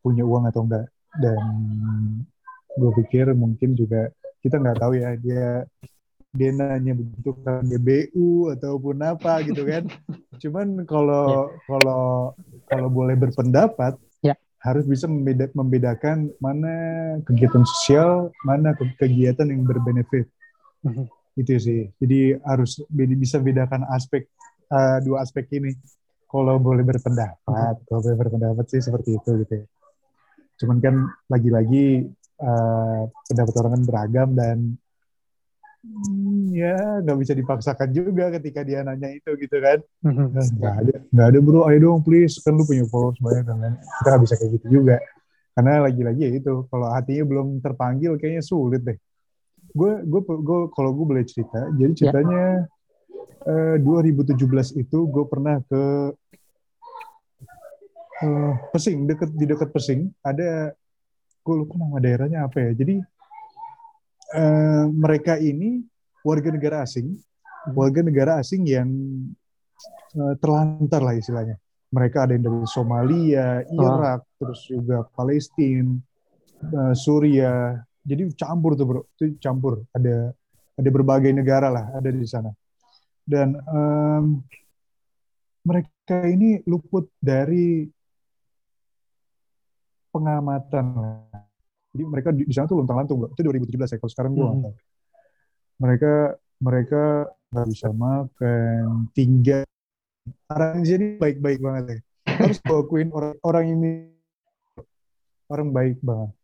punya 0.00 0.24
uang 0.24 0.48
atau 0.48 0.64
enggak. 0.64 0.86
Dan 1.16 1.40
gue 2.76 2.90
pikir 3.04 3.32
mungkin 3.32 3.72
juga 3.72 4.12
kita 4.38 4.60
nggak 4.60 4.78
tahu 4.78 4.92
ya 4.96 5.16
dia 5.18 5.66
denanya 6.28 6.92
begitu 6.92 7.32
kan 7.40 7.64
DBU 7.64 8.52
ataupun 8.52 9.00
apa 9.00 9.40
gitu 9.42 9.64
kan. 9.64 9.88
Cuman 10.42 10.84
kalau 10.84 11.48
kalau 11.64 12.36
kalau 12.68 12.88
boleh 12.92 13.16
berpendapat 13.16 13.96
Ya. 14.18 14.34
harus 14.60 14.82
bisa 14.84 15.06
membeda- 15.06 15.54
membedakan 15.54 16.28
mana 16.42 16.74
kegiatan 17.22 17.62
sosial, 17.62 18.34
mana 18.42 18.74
ke- 18.74 18.98
kegiatan 18.98 19.46
yang 19.46 19.62
berbenefit. 19.62 20.26
Mhm. 20.82 21.06
Itu 21.38 21.54
sih. 21.62 21.86
Jadi 22.02 22.34
harus 22.42 22.82
bisa 22.90 23.38
bedakan 23.38 23.86
aspek 23.94 24.26
eh, 24.74 24.98
dua 25.06 25.22
aspek 25.22 25.46
ini. 25.54 25.70
Kalau 26.28 26.60
boleh 26.60 26.84
berpendapat, 26.84 27.80
kalau 27.88 28.00
boleh 28.04 28.18
berpendapat 28.18 28.66
sih 28.68 28.82
seperti 28.84 29.16
itu 29.16 29.30
gitu 29.46 29.54
ya. 29.62 29.66
Cuman 30.58 30.76
kan 30.82 30.94
lagi-lagi 31.30 32.10
eh, 32.42 33.00
pendapat 33.30 33.54
orang 33.62 33.72
kan 33.78 33.82
beragam 33.86 34.28
dan 34.34 34.58
hmm, 35.86 36.52
ya 36.52 37.00
nggak 37.00 37.18
bisa 37.22 37.32
dipaksakan 37.32 37.88
juga 37.94 38.34
ketika 38.36 38.66
dia 38.66 38.82
nanya 38.82 39.14
itu 39.14 39.30
gitu 39.38 39.56
kan. 39.62 39.78
Mhm. 40.04 40.26
Nggak 40.58 40.74
ada, 40.84 40.94
nggak 41.14 41.26
ada 41.32 41.38
bro, 41.40 41.60
ayo 41.70 41.78
dong 41.80 42.02
please, 42.04 42.42
kan 42.42 42.52
lu 42.52 42.66
punya 42.66 42.84
followers 42.90 43.22
banyak 43.22 43.46
kan. 43.46 43.56
kan. 43.56 43.72
Kita 43.78 44.08
nggak 44.10 44.22
bisa 44.26 44.34
kayak 44.36 44.50
gitu 44.60 44.66
juga. 44.82 44.96
Karena 45.58 45.82
lagi-lagi 45.90 46.22
ya 46.22 46.30
itu, 46.38 46.54
kalau 46.70 46.86
hatinya 46.94 47.24
belum 47.26 47.46
terpanggil 47.58 48.14
kayaknya 48.14 48.44
sulit 48.46 48.82
deh. 48.84 48.94
Gue, 49.72 49.92
gue, 50.04 50.20
gue 50.24 50.60
kalau 50.72 50.90
gue 50.96 51.06
boleh 51.06 51.24
cerita, 51.28 51.68
jadi 51.76 51.92
ceritanya 51.92 52.64
eh, 53.44 53.76
2017 53.80 54.80
itu 54.80 54.98
gue 55.08 55.24
pernah 55.28 55.60
ke 55.64 55.82
eh, 58.24 58.52
Pesing, 58.74 59.06
deket 59.06 59.30
di 59.36 59.44
dekat 59.44 59.70
Pesing 59.70 60.10
ada, 60.24 60.72
gue 61.44 61.54
lupa 61.54 61.74
nama 61.78 61.98
daerahnya 62.00 62.44
apa 62.48 62.58
ya. 62.60 62.70
Jadi 62.74 62.96
eh, 64.34 64.84
mereka 64.88 65.40
ini 65.40 65.84
warga 66.26 66.50
negara 66.52 66.84
asing, 66.84 67.16
warga 67.72 68.00
negara 68.04 68.32
asing 68.42 68.66
yang 68.68 68.88
eh, 70.16 70.34
terlantar 70.40 71.00
lah 71.00 71.14
istilahnya. 71.16 71.56
Mereka 71.88 72.28
ada 72.28 72.36
yang 72.36 72.44
dari 72.44 72.68
Somalia, 72.68 73.64
Irak, 73.64 74.20
terus 74.36 74.60
juga 74.68 75.08
Palestina, 75.16 75.96
eh, 76.60 76.94
Suria. 76.94 77.80
Jadi 78.08 78.22
campur 78.32 78.72
tuh 78.72 78.86
bro, 78.88 79.00
itu 79.20 79.36
campur. 79.36 79.84
Ada 79.92 80.32
ada 80.78 80.88
berbagai 80.88 81.28
negara 81.34 81.68
lah 81.68 81.92
ada 81.92 82.08
di 82.08 82.24
sana. 82.24 82.48
Dan 83.28 83.60
em, 83.60 84.40
mereka 85.68 86.24
ini 86.24 86.64
luput 86.64 87.12
dari 87.20 87.84
pengamatan. 90.08 90.86
Jadi 91.92 92.02
mereka 92.08 92.32
di, 92.32 92.48
di 92.48 92.54
sana 92.56 92.64
tuh 92.64 92.80
lontang-lantung 92.80 93.20
bro. 93.20 93.28
Itu 93.36 93.44
2017 93.44 93.92
ya. 93.92 93.98
Kalau 94.00 94.12
sekarang 94.12 94.32
gue 94.32 94.48
Hmm. 94.48 94.72
Mereka 95.78 96.34
mereka 96.58 97.30
nggak 97.54 97.68
bisa 97.70 97.88
makan, 97.94 99.06
tinggal 99.14 99.62
orang 100.50 100.82
jadi 100.82 101.22
baik-baik 101.22 101.60
banget 101.62 101.84
ya. 101.86 101.98
Harus 102.34 102.58
gue 102.58 102.78
akuin 102.82 103.08
orang 103.14 103.38
orang 103.46 103.64
ini 103.78 103.92
orang 105.46 105.68
baik 105.70 105.98
banget. 106.02 106.37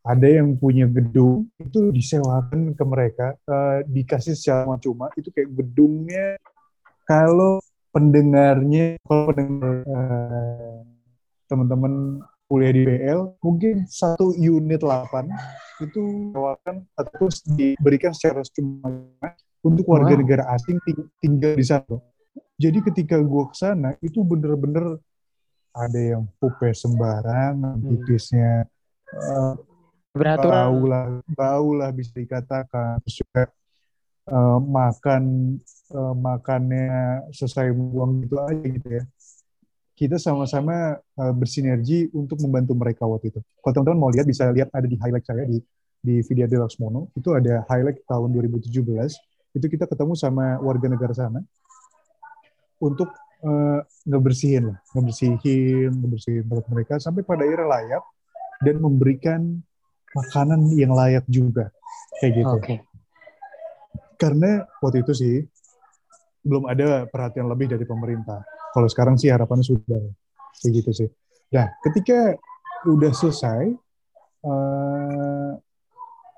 Ada 0.00 0.40
yang 0.40 0.56
punya 0.56 0.88
gedung 0.88 1.52
itu 1.56 1.92
disewakan 1.92 2.72
ke 2.72 2.84
mereka, 2.84 3.36
eh, 3.36 3.84
dikasih 3.84 4.32
secara 4.32 4.80
cuma 4.80 5.12
itu 5.12 5.28
kayak 5.28 5.52
gedungnya 5.52 6.40
kalau 7.04 7.60
pendengarnya 7.92 8.96
kalau 9.04 9.28
pendengar 9.28 9.84
eh, 9.84 10.78
teman-teman 11.44 11.92
kuliah 12.46 12.72
di 12.72 12.82
BL 12.82 13.20
mungkin 13.38 13.84
satu 13.84 14.32
unit 14.32 14.80
8 14.80 15.28
itu 15.80 16.32
sewakan 16.32 16.82
atau 16.96 17.26
diberikan 17.52 18.10
secara 18.10 18.40
cuma 18.50 19.04
untuk 19.60 19.84
warga 19.84 20.16
Wow. 20.16 20.20
negara 20.24 20.44
asing 20.50 20.80
ting- 20.82 21.10
tinggal 21.20 21.52
di 21.52 21.62
sana. 21.62 22.00
Jadi 22.56 22.78
ketika 22.82 23.20
gue 23.20 23.44
ke 23.46 23.56
sana 23.56 23.92
itu 24.00 24.20
bener-bener 24.20 24.96
ada 25.70 26.00
yang 26.00 26.24
pupe 26.40 26.72
sembarangan, 26.72 27.76
Hmm. 27.76 27.84
pipisnya 27.84 28.64
eh, 29.10 29.54
Beraturan. 30.10 30.50
bau 30.50 30.80
lah, 30.90 31.04
bau 31.30 31.70
lah 31.76 31.90
bisa 31.94 32.10
dikatakan. 32.18 32.98
Terus 33.06 33.22
eh, 33.30 34.58
makan 34.58 35.22
eh, 35.90 36.14
makannya 36.18 36.88
selesai 37.30 37.70
buang 37.70 38.26
gitu 38.26 38.36
aja 38.42 38.66
gitu 38.66 38.88
ya. 38.90 39.04
Kita 39.94 40.16
sama-sama 40.18 40.98
eh, 40.98 41.34
bersinergi 41.34 42.10
untuk 42.10 42.42
membantu 42.42 42.74
mereka 42.74 43.06
waktu 43.06 43.30
itu. 43.30 43.40
Kalau 43.62 43.72
teman-teman 43.72 43.98
mau 43.98 44.10
lihat 44.10 44.26
bisa 44.26 44.50
lihat 44.50 44.68
ada 44.74 44.86
di 44.86 44.98
highlight 44.98 45.26
saya 45.26 45.46
di 45.46 45.62
di 46.00 46.24
video 46.24 46.48
di 46.48 46.56
Laksmono 46.56 47.12
itu 47.12 47.28
ada 47.36 47.60
highlight 47.68 48.08
tahun 48.08 48.32
2017 48.32 48.72
itu 49.52 49.66
kita 49.68 49.84
ketemu 49.84 50.16
sama 50.16 50.56
warga 50.64 50.88
negara 50.88 51.12
sana 51.12 51.44
untuk 52.80 53.12
eh, 53.44 53.80
ngebersihin 54.08 54.72
lah, 54.72 54.78
ngebersihin, 54.96 55.92
ngebersihin 55.92 56.44
tempat 56.48 56.66
mereka 56.72 56.94
sampai 56.96 57.20
pada 57.20 57.44
akhirnya 57.44 57.68
layak 57.68 58.04
dan 58.64 58.76
memberikan 58.80 59.40
makanan 60.14 60.70
yang 60.74 60.92
layak 60.92 61.24
juga 61.30 61.70
kayak 62.18 62.32
gitu. 62.42 62.56
Oke. 62.56 62.74
Karena 64.20 64.66
waktu 64.84 65.06
itu 65.06 65.12
sih 65.16 65.36
belum 66.44 66.68
ada 66.68 67.08
perhatian 67.08 67.48
lebih 67.48 67.72
dari 67.72 67.84
pemerintah. 67.84 68.44
Kalau 68.70 68.88
sekarang 68.88 69.16
sih 69.20 69.28
harapannya 69.32 69.66
sudah 69.66 70.00
kayak 70.60 70.72
gitu 70.82 70.90
sih. 70.92 71.08
Nah, 71.50 71.66
ketika 71.82 72.36
udah 72.86 73.12
selesai, 73.12 73.74
eh, 74.44 75.50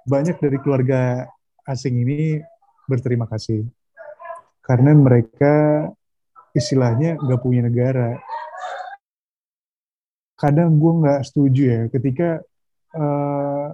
banyak 0.03 0.37
dari 0.43 0.59
keluarga 0.59 1.27
asing 1.67 2.03
ini 2.03 2.43
berterima 2.91 3.31
kasih 3.31 3.63
karena 4.63 4.91
mereka 4.95 5.87
istilahnya 6.55 7.19
nggak 7.19 7.41
punya 7.43 7.63
negara. 7.67 8.19
Kadang 10.35 10.75
gue 10.75 10.93
nggak 11.07 11.21
setuju 11.23 11.63
ya 11.63 11.83
ketika 11.87 12.43
eh, 12.93 13.69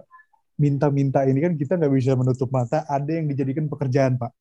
minta-minta 0.58 1.22
ini 1.22 1.38
kan 1.38 1.52
kita 1.54 1.78
nggak 1.78 1.92
bisa 1.94 2.12
menutup 2.18 2.50
mata 2.50 2.82
ada 2.90 3.10
yang 3.10 3.30
dijadikan 3.30 3.70
pekerjaan 3.70 4.18
pak. 4.18 4.34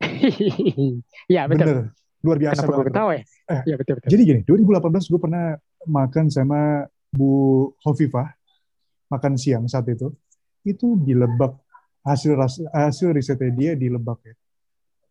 ya 1.34 1.44
betul. 1.48 1.64
Bener, 1.64 1.78
luar 2.24 2.38
biasa 2.40 2.64
Kenapa 2.64 2.72
banget. 2.80 2.88
ketawa 2.92 3.12
ya? 3.12 3.24
Eh, 3.44 3.62
Iya 3.68 3.74
betul 3.76 3.94
betul. 4.00 4.10
Jadi 4.16 4.22
gini, 4.24 4.40
2018 4.48 5.12
gue 5.12 5.20
pernah 5.20 5.46
makan 5.84 6.24
sama 6.32 6.60
Bu 7.12 7.32
Hovifah, 7.84 8.28
makan 9.12 9.36
siang 9.36 9.64
saat 9.68 9.84
itu, 9.92 10.08
itu 10.64 10.96
di 10.96 11.12
Lebak, 11.12 11.52
hasil 12.08 12.32
hasil 12.72 13.08
risetnya 13.12 13.52
dia 13.52 13.72
di 13.76 13.92
Lebak 13.92 14.18
ya. 14.24 14.34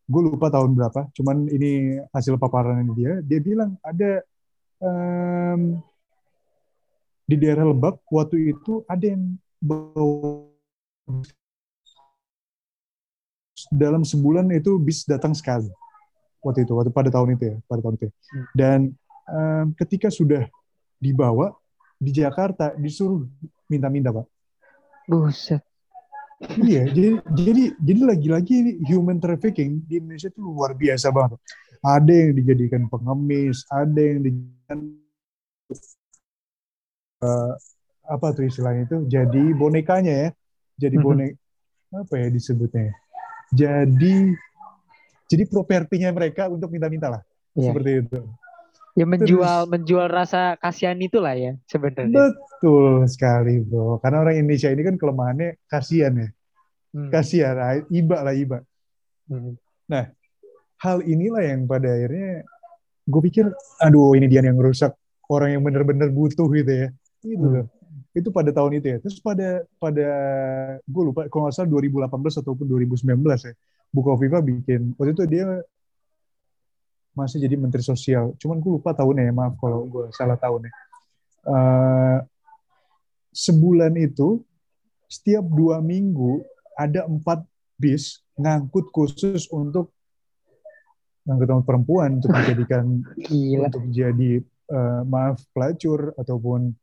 Gue 0.03 0.21
lupa 0.27 0.49
tahun 0.51 0.73
berapa, 0.75 1.13
cuman 1.15 1.47
ini 1.47 2.01
hasil 2.12 2.36
paparan 2.41 2.84
dia, 2.97 3.21
dia 3.23 3.39
bilang 3.39 3.77
ada 3.86 4.19
em, 4.84 5.79
di 7.24 7.36
daerah 7.40 7.64
Lebak 7.68 8.04
waktu 8.12 8.52
itu 8.52 8.84
ada 8.88 9.06
yang 9.16 9.40
bawa 9.64 10.52
dalam 13.72 14.04
sebulan 14.04 14.50
itu 14.52 14.76
bis 14.82 15.08
datang 15.08 15.32
sekali. 15.32 15.72
Waktu 16.44 16.68
itu 16.68 16.76
waktu 16.76 16.92
pada 16.92 17.08
tahun 17.08 17.40
itu 17.40 17.56
ya 17.56 17.58
pada 17.72 17.80
tahun 17.80 17.96
itu 17.96 18.06
ya. 18.12 18.14
dan 18.52 18.80
em, 19.32 19.72
ketika 19.80 20.12
sudah 20.12 20.44
dibawa 21.00 21.56
di 21.96 22.12
Jakarta 22.12 22.76
disuruh 22.76 23.24
minta-minta 23.72 24.12
pak. 24.12 24.28
Buset. 25.08 25.64
iya 26.60 26.84
jadi 26.92 27.24
jadi 27.32 27.64
jadi 27.80 28.02
lagi-lagi 28.04 28.84
human 28.84 29.16
trafficking 29.24 29.80
di 29.88 30.04
Indonesia 30.04 30.28
itu 30.28 30.44
luar 30.44 30.76
biasa 30.76 31.08
banget. 31.16 31.40
Ada 31.80 32.12
yang 32.12 32.32
dijadikan 32.36 32.82
pengemis 32.92 33.64
ada 33.72 34.02
yang 34.04 34.20
dijadikan 34.28 34.80
eh, 37.24 37.52
apa 38.06 38.28
tuh 38.32 38.44
istilahnya 38.44 38.84
itu 38.86 38.98
jadi 39.08 39.44
bonekanya 39.56 40.14
ya 40.14 40.30
jadi 40.76 41.00
Mhm. 41.00 41.04
bonek 41.04 41.32
apa 41.94 42.14
ya 42.20 42.28
disebutnya 42.28 42.82
ya? 42.84 42.94
jadi 43.54 44.16
jadi 45.26 45.44
propertinya 45.48 46.10
mereka 46.12 46.52
untuk 46.52 46.68
minta-minta 46.68 47.08
lah 47.10 47.22
Iya. 47.56 47.72
seperti 47.72 47.92
itu 48.04 48.20
Ya 48.94 49.10
menjual 49.10 49.66
Terus- 49.66 49.72
menjual 49.74 50.06
rasa 50.06 50.54
kasihan 50.62 50.94
itulah 51.02 51.34
ya 51.34 51.58
sebenarnya. 51.66 52.14
Betul 52.30 53.10
sekali, 53.10 53.58
bro. 53.58 53.98
Karena 53.98 54.22
orang 54.22 54.38
Indonesia 54.38 54.70
ini 54.70 54.86
kan 54.86 55.02
kelemahannya 55.02 55.58
kasihan 55.66 56.14
ya. 56.14 56.30
Hmm. 56.94 57.10
Kasihan, 57.10 57.58
ah, 57.58 57.74
iba 57.90 58.22
lah 58.22 58.38
iba. 58.38 58.62
Hmm. 59.26 59.58
Hal 60.78 61.02
inilah 61.10 61.42
yang 61.42 61.66
pada 61.66 61.90
akhirnya 61.90 62.46
gue 63.10 63.22
pikir, 63.34 63.50
aduh 63.82 64.14
ini 64.14 64.30
dia 64.30 64.46
yang 64.46 64.62
rusak 64.62 64.94
orang 65.26 65.58
yang 65.58 65.66
bener-bener 65.66 66.14
butuh 66.14 66.46
gitu 66.54 66.86
ya. 66.86 66.88
Itu 67.24 67.40
Hmm. 67.40 67.54
loh. 67.64 67.68
Itu 68.14 68.30
pada 68.30 68.54
tahun 68.54 68.78
itu 68.78 68.88
ya. 68.94 68.98
Terus 69.02 69.18
pada 69.18 69.66
pada 69.80 70.08
gue 70.84 71.04
lupa 71.04 71.26
kalau 71.32 71.48
nggak 71.48 71.56
salah 71.56 71.70
2018 71.72 72.38
ataupun 72.38 72.66
2019 72.68 73.42
ya. 73.48 73.54
Bukoviva 73.90 74.42
bikin 74.42 74.94
waktu 74.98 75.14
itu 75.14 75.24
dia 75.26 75.46
masih 77.14 77.42
jadi 77.42 77.56
Menteri 77.56 77.82
Sosial. 77.82 78.34
Cuman 78.38 78.58
gue 78.58 78.72
lupa 78.74 78.92
tahunnya 78.92 79.30
ya, 79.30 79.34
maaf 79.34 79.54
kalau 79.58 79.86
gue 79.86 80.06
salah 80.12 80.34
tahun 80.36 80.66
ya. 80.68 80.72
Eh, 81.44 82.18
sebulan 83.34 83.94
itu 83.98 84.42
setiap 85.06 85.46
dua 85.46 85.78
minggu 85.78 86.42
ada 86.74 87.06
empat 87.06 87.46
bis 87.78 88.22
ngangkut 88.34 88.90
khusus 88.90 89.46
untuk 89.54 89.94
ngangkut 91.26 91.66
perempuan 91.66 92.18
untuk 92.18 92.34
dijadikan 92.34 93.06
Gila. 93.30 93.70
untuk 93.70 93.86
jadi 93.94 94.32
eh, 94.42 95.02
maaf 95.06 95.38
pelacur 95.54 96.18
ataupun 96.18 96.74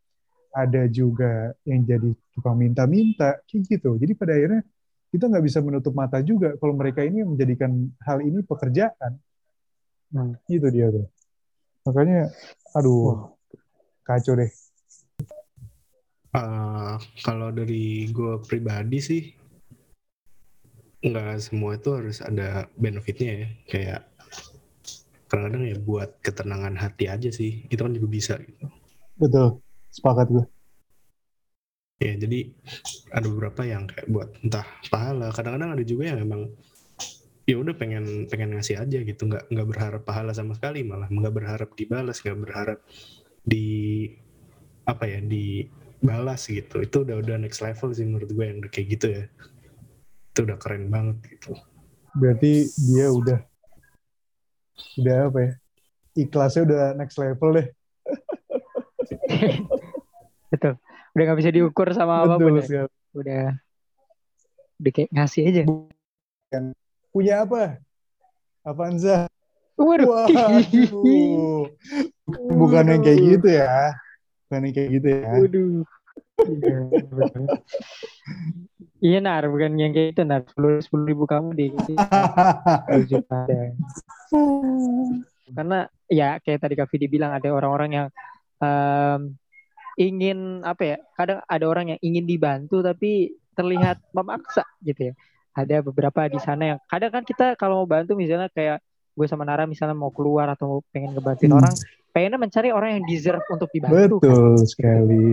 ada 0.51 0.87
juga 0.91 1.55
yang 1.63 1.87
jadi 1.87 2.11
tukang 2.35 2.59
minta-minta 2.59 3.39
kayak 3.47 3.63
gitu. 3.67 3.97
Jadi 3.97 4.13
pada 4.19 4.35
akhirnya 4.35 4.63
kita 5.11 5.27
nggak 5.27 5.45
bisa 5.47 5.59
menutup 5.63 5.95
mata 5.95 6.23
juga 6.23 6.55
kalau 6.59 6.75
mereka 6.75 7.03
ini 7.03 7.23
menjadikan 7.27 7.71
hal 8.03 8.23
ini 8.23 8.43
pekerjaan. 8.43 9.19
Hmm. 10.11 10.35
Gitu 10.47 10.67
dia 10.71 10.91
tuh. 10.91 11.07
Makanya, 11.87 12.29
aduh, 12.77 13.35
kacau 14.05 14.37
deh. 14.37 14.51
Eh, 16.31 16.95
kalau 17.27 17.51
dari 17.51 18.07
gue 18.15 18.39
pribadi 18.47 19.03
sih 19.03 19.23
nggak 21.01 21.43
semua 21.43 21.75
itu 21.75 21.91
harus 21.97 22.23
ada 22.23 22.71
benefitnya 22.79 23.33
ya 23.35 23.49
kayak 23.67 24.01
kadang-kadang 25.27 25.75
ya 25.75 25.77
buat 25.81 26.23
ketenangan 26.23 26.77
hati 26.79 27.09
aja 27.11 27.35
sih 27.35 27.67
itu 27.67 27.81
kan 27.81 27.97
juga 27.97 28.09
bisa 28.13 28.35
gitu 28.39 28.69
Betul, 29.17 29.59
sepakat 29.91 30.29
gue. 30.31 30.47
ya 32.01 32.17
jadi 32.17 32.49
ada 33.13 33.29
beberapa 33.29 33.61
yang 33.69 33.85
kayak 33.85 34.09
buat 34.09 34.33
entah 34.41 34.65
pahala 34.89 35.29
kadang-kadang 35.37 35.77
ada 35.77 35.85
juga 35.85 36.09
yang 36.09 36.25
emang 36.25 36.49
ya 37.45 37.61
udah 37.61 37.77
pengen 37.77 38.25
pengen 38.25 38.57
ngasih 38.57 38.81
aja 38.81 39.05
gitu 39.05 39.29
nggak 39.29 39.53
nggak 39.53 39.69
berharap 39.69 40.03
pahala 40.09 40.33
sama 40.33 40.57
sekali 40.57 40.81
malah 40.81 41.13
nggak 41.13 41.35
berharap 41.37 41.69
dibalas 41.77 42.25
nggak 42.25 42.41
berharap 42.41 42.81
di 43.45 44.09
apa 44.89 45.13
ya 45.13 45.21
dibalas 45.21 46.49
gitu 46.49 46.81
itu 46.81 47.05
udah 47.05 47.21
udah 47.21 47.37
next 47.37 47.61
level 47.61 47.93
sih 47.93 48.09
menurut 48.09 48.33
gue 48.33 48.45
yang 48.49 48.65
udah 48.65 48.73
kayak 48.73 48.97
gitu 48.97 49.07
ya 49.21 49.25
itu 50.33 50.41
udah 50.41 50.57
keren 50.57 50.89
banget 50.89 51.21
gitu 51.37 51.53
Berarti 52.11 52.67
dia 52.91 53.07
udah, 53.07 53.39
udah 54.99 55.17
apa 55.31 55.39
ya? 55.39 55.53
Ikhlasnya 56.19 56.63
udah 56.67 56.83
next 56.99 57.23
level 57.23 57.55
deh. 57.55 57.69
Betul. 60.51 60.75
Udah 61.15 61.23
nggak 61.27 61.39
bisa 61.39 61.51
diukur 61.55 61.89
sama 61.95 62.23
apa 62.27 62.37
pun 62.39 62.59
Betul 62.59 62.75
ya. 62.75 62.85
Udah 63.15 63.45
udah 64.81 64.93
kayak 64.95 65.11
ngasih 65.15 65.43
aja. 65.47 65.63
Punya 67.11 67.43
apa? 67.47 67.79
Avanza. 68.67 69.27
Waduh. 69.79 70.29
Waduh. 70.29 71.65
Bukan 72.31 72.85
yang 72.87 73.03
kayak 73.03 73.21
gitu 73.25 73.49
ya. 73.49 73.97
Bukan 74.47 74.61
yang 74.69 74.75
kayak 74.75 74.89
gitu 74.99 75.09
ya. 75.09 75.31
Waduh. 75.41 75.83
Iya. 76.41 76.77
Iya 79.01 79.19
nar, 79.25 79.49
bukan 79.49 79.81
yang 79.81 79.93
kayak 79.97 80.13
itu 80.13 80.23
nar. 80.29 80.45
Sepuluh 80.45 80.81
sepuluh 80.85 81.05
ribu 81.09 81.25
kamu 81.25 81.57
di 81.57 81.67
juta. 83.11 83.49
Karena 85.51 85.89
ya 86.07 86.37
kayak 86.45 86.61
tadi 86.61 86.75
Kak 86.77 86.89
Vidi 86.93 87.09
bilang 87.09 87.33
ada 87.33 87.49
orang-orang 87.49 87.91
yang 87.91 88.07
em, 88.61 89.40
ingin 90.01 90.65
apa 90.65 90.83
ya? 90.83 90.97
Kadang 91.13 91.45
ada 91.45 91.65
orang 91.67 91.93
yang 91.93 92.01
ingin 92.01 92.25
dibantu 92.25 92.81
tapi 92.81 93.29
terlihat 93.53 94.01
memaksa 94.11 94.65
gitu 94.81 95.13
ya. 95.13 95.15
Ada 95.53 95.85
beberapa 95.85 96.25
di 96.25 96.41
sana 96.41 96.63
yang 96.65 96.79
kadang 96.87 97.13
kan 97.13 97.23
kita 97.23 97.53
kalau 97.55 97.85
mau 97.85 97.89
bantu 97.91 98.17
misalnya 98.17 98.49
kayak 98.49 98.81
gue 99.13 99.27
sama 99.27 99.45
Nara 99.45 99.69
misalnya 99.69 99.93
mau 99.93 100.09
keluar 100.09 100.49
atau 100.49 100.81
pengen 100.89 101.13
ngebantuin 101.13 101.51
Hmm. 101.51 101.61
orang, 101.61 101.75
pengennya 102.09 102.39
mencari 102.39 102.69
orang 102.71 102.91
yang 102.97 103.05
deserve 103.05 103.45
untuk 103.47 103.69
dibantu. 103.69 104.17
kan. 104.17 104.31
Betul 104.33 104.55
sekali. 104.65 105.29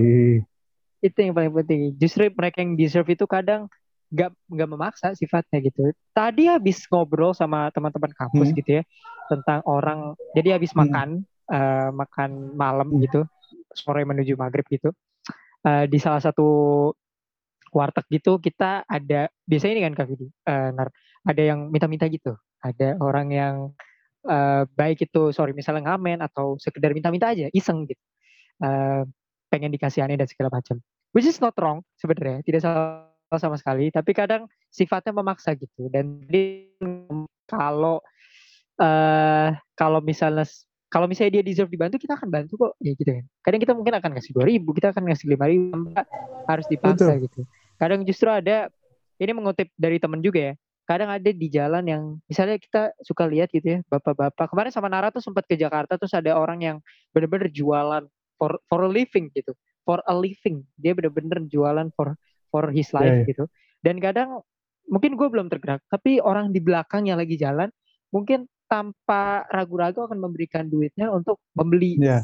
itu 0.97 1.13
yang 1.21 1.31
paling 1.31 1.53
penting 1.53 1.93
justru 1.95 2.25
mereka 2.27 2.57
yang 2.57 2.73
deserve 2.73 3.05
itu 3.05 3.29
kadang 3.29 3.69
nggak 4.09 4.33
nggak 4.49 4.65
memaksa 4.65 5.13
sifatnya 5.13 5.61
gitu 5.61 5.93
tadi 6.09 6.49
habis 6.49 6.89
ngobrol 6.89 7.37
sama 7.37 7.69
teman-teman 7.69 8.09
kampus 8.17 8.49
Hmm. 8.49 8.57
gitu 8.57 8.69
ya 8.81 8.83
tentang 9.29 9.61
orang 9.63 10.17
jadi 10.33 10.57
habis 10.57 10.73
Hmm. 10.73 10.81
makan 10.83 11.07
eh, 11.47 11.89
makan 11.93 12.29
malam 12.57 12.87
Hmm. 12.89 12.99
gitu 12.99 13.21
sore 13.73 14.03
menuju 14.07 14.35
maghrib 14.39 14.65
gitu. 14.69 14.91
Eh, 15.67 15.85
di 15.89 15.97
salah 15.99 16.21
satu 16.21 16.47
warteg 17.75 18.07
gitu 18.07 18.39
kita 18.39 18.87
ada 18.87 19.27
biasanya 19.43 19.73
ini 19.75 19.83
kan 19.83 19.93
Kak 19.93 20.07
Vidi? 20.07 20.27
Nar, 20.47 20.87
ada 21.27 21.41
yang 21.43 21.67
minta-minta 21.67 22.07
gitu. 22.07 22.37
Ada 22.63 22.97
orang 23.03 23.27
yang 23.35 23.55
eh, 24.27 24.63
baik 24.75 25.07
itu 25.07 25.35
sorry 25.35 25.51
misalnya 25.51 25.93
ngamen 25.93 26.23
atau 26.23 26.55
sekedar 26.59 26.95
minta-minta 26.95 27.31
aja 27.31 27.51
iseng 27.51 27.87
gitu. 27.87 28.03
Eh, 28.63 29.03
pengen 29.51 29.71
dikasihani 29.71 30.15
dan 30.19 30.27
segala 30.27 30.51
macam. 30.51 30.79
Which 31.15 31.27
is 31.27 31.39
not 31.39 31.55
wrong 31.59 31.83
sebenarnya 31.99 32.43
tidak 32.43 32.61
salah 32.63 33.37
sama 33.39 33.59
sekali. 33.59 33.91
Tapi 33.91 34.11
kadang 34.15 34.47
sifatnya 34.71 35.15
memaksa 35.15 35.55
gitu. 35.55 35.91
Dan 35.91 36.23
kalau 37.47 38.03
eh 38.77 39.49
kalau 39.73 39.99
misalnya 40.05 40.45
kalau 40.87 41.05
misalnya 41.05 41.39
dia 41.39 41.43
deserve 41.43 41.67
dibantu 41.67 41.99
kita 41.99 42.15
akan 42.15 42.29
bantu 42.31 42.53
kok. 42.55 42.73
Ya 42.79 42.95
gitu 42.95 43.11
kan. 43.11 43.25
Kadang 43.43 43.59
kita 43.59 43.73
mungkin 43.75 43.93
akan 43.99 44.11
kasih 44.15 44.31
dua 44.31 44.45
ribu 44.47 44.71
kita 44.71 44.95
akan 44.95 45.03
kasih 45.11 45.25
lima 45.35 45.45
ribu 45.47 45.91
harus 46.47 46.65
dipaksa 46.71 47.19
gitu. 47.19 47.43
Kadang 47.75 48.07
justru 48.07 48.31
ada 48.31 48.71
ini 49.19 49.31
mengutip 49.35 49.67
dari 49.75 49.99
temen 49.99 50.23
juga 50.23 50.51
ya 50.51 50.53
kadang 50.87 51.11
ada 51.11 51.29
di 51.35 51.47
jalan 51.51 51.83
yang 51.83 52.03
misalnya 52.31 52.55
kita 52.55 52.95
suka 53.03 53.27
lihat 53.27 53.51
gitu 53.51 53.77
ya 53.77 53.79
bapak-bapak. 53.91 54.47
Kemarin 54.47 54.71
sama 54.71 54.87
Nara 54.87 55.11
tuh 55.11 55.19
sempat 55.19 55.43
ke 55.43 55.59
Jakarta 55.59 55.99
terus 55.99 56.15
ada 56.15 56.39
orang 56.39 56.63
yang 56.63 56.77
bener-bener 57.11 57.51
jualan 57.51 58.07
for 58.39 58.55
for 58.71 58.87
a 58.87 58.89
living 58.89 59.27
gitu. 59.35 59.51
For 59.83 59.99
a 60.07 60.15
living. 60.15 60.63
Dia 60.79 60.95
bener-bener 60.95 61.43
jualan 61.51 61.91
for 61.91 62.15
for 62.47 62.71
his 62.71 62.95
life 62.95 63.11
Iya, 63.11 63.27
iya. 63.27 63.27
gitu. 63.27 63.43
Dan 63.83 63.99
kadang 63.99 64.47
mungkin 64.87 65.19
gue 65.19 65.27
belum 65.27 65.51
tergerak 65.51 65.83
tapi 65.91 66.23
orang 66.23 66.55
di 66.55 66.63
belakang 66.63 67.11
yang 67.11 67.19
lagi 67.19 67.35
jalan 67.35 67.67
mungkin 68.07 68.47
tanpa 68.67 69.47
ragu-ragu 69.47 70.05
akan 70.05 70.19
memberikan 70.19 70.67
duitnya 70.67 71.07
untuk 71.09 71.39
membeli 71.55 71.95
Ya, 71.97 72.19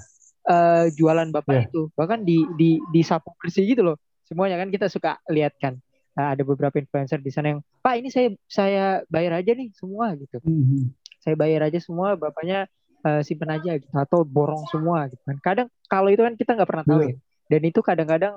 eh, 0.45 0.91
jualan 0.91 1.31
bapak 1.31 1.53
Iya. 1.55 1.63
itu. 1.71 1.81
Bahkan 1.95 2.27
di 2.27 2.43
di 2.59 2.69
di 2.91 3.01
sapu 3.01 3.31
bersih 3.39 3.63
gitu 3.63 3.81
loh. 3.81 3.97
Semuanya 4.27 4.59
kan 4.59 4.69
kita 4.69 4.91
suka 4.91 5.19
lihat 5.31 5.55
kan. 5.57 5.79
Nah, 6.13 6.37
ada 6.37 6.43
beberapa 6.45 6.77
influencer 6.77 7.17
di 7.19 7.31
sana 7.33 7.57
yang 7.57 7.59
pak 7.81 7.97
ini 7.97 8.13
saya 8.13 8.29
saya 8.45 8.83
bayar 9.09 9.41
aja 9.41 9.51
nih 9.55 9.71
semua 9.73 10.13
gitu. 10.13 10.37
Mhm. 10.43 10.93
saya 11.23 11.39
bayar 11.39 11.71
aja 11.71 11.79
semua 11.79 12.19
bapaknya 12.19 12.67
eh, 13.07 13.23
simpen 13.23 13.47
aja 13.47 13.79
gitu. 13.79 13.87
Atau 13.95 14.27
borong 14.27 14.67
semua 14.67 15.07
gitu 15.07 15.23
kan. 15.23 15.39
Kadang 15.39 15.67
kalau 15.87 16.11
itu 16.11 16.19
kan 16.19 16.35
kita 16.35 16.51
nggak 16.53 16.67
pernah 16.69 16.83
tahu 16.83 16.99
Betul. 16.99 17.11
ya. 17.11 17.15
Dan 17.47 17.61
itu 17.63 17.79
kadang-kadang 17.79 18.33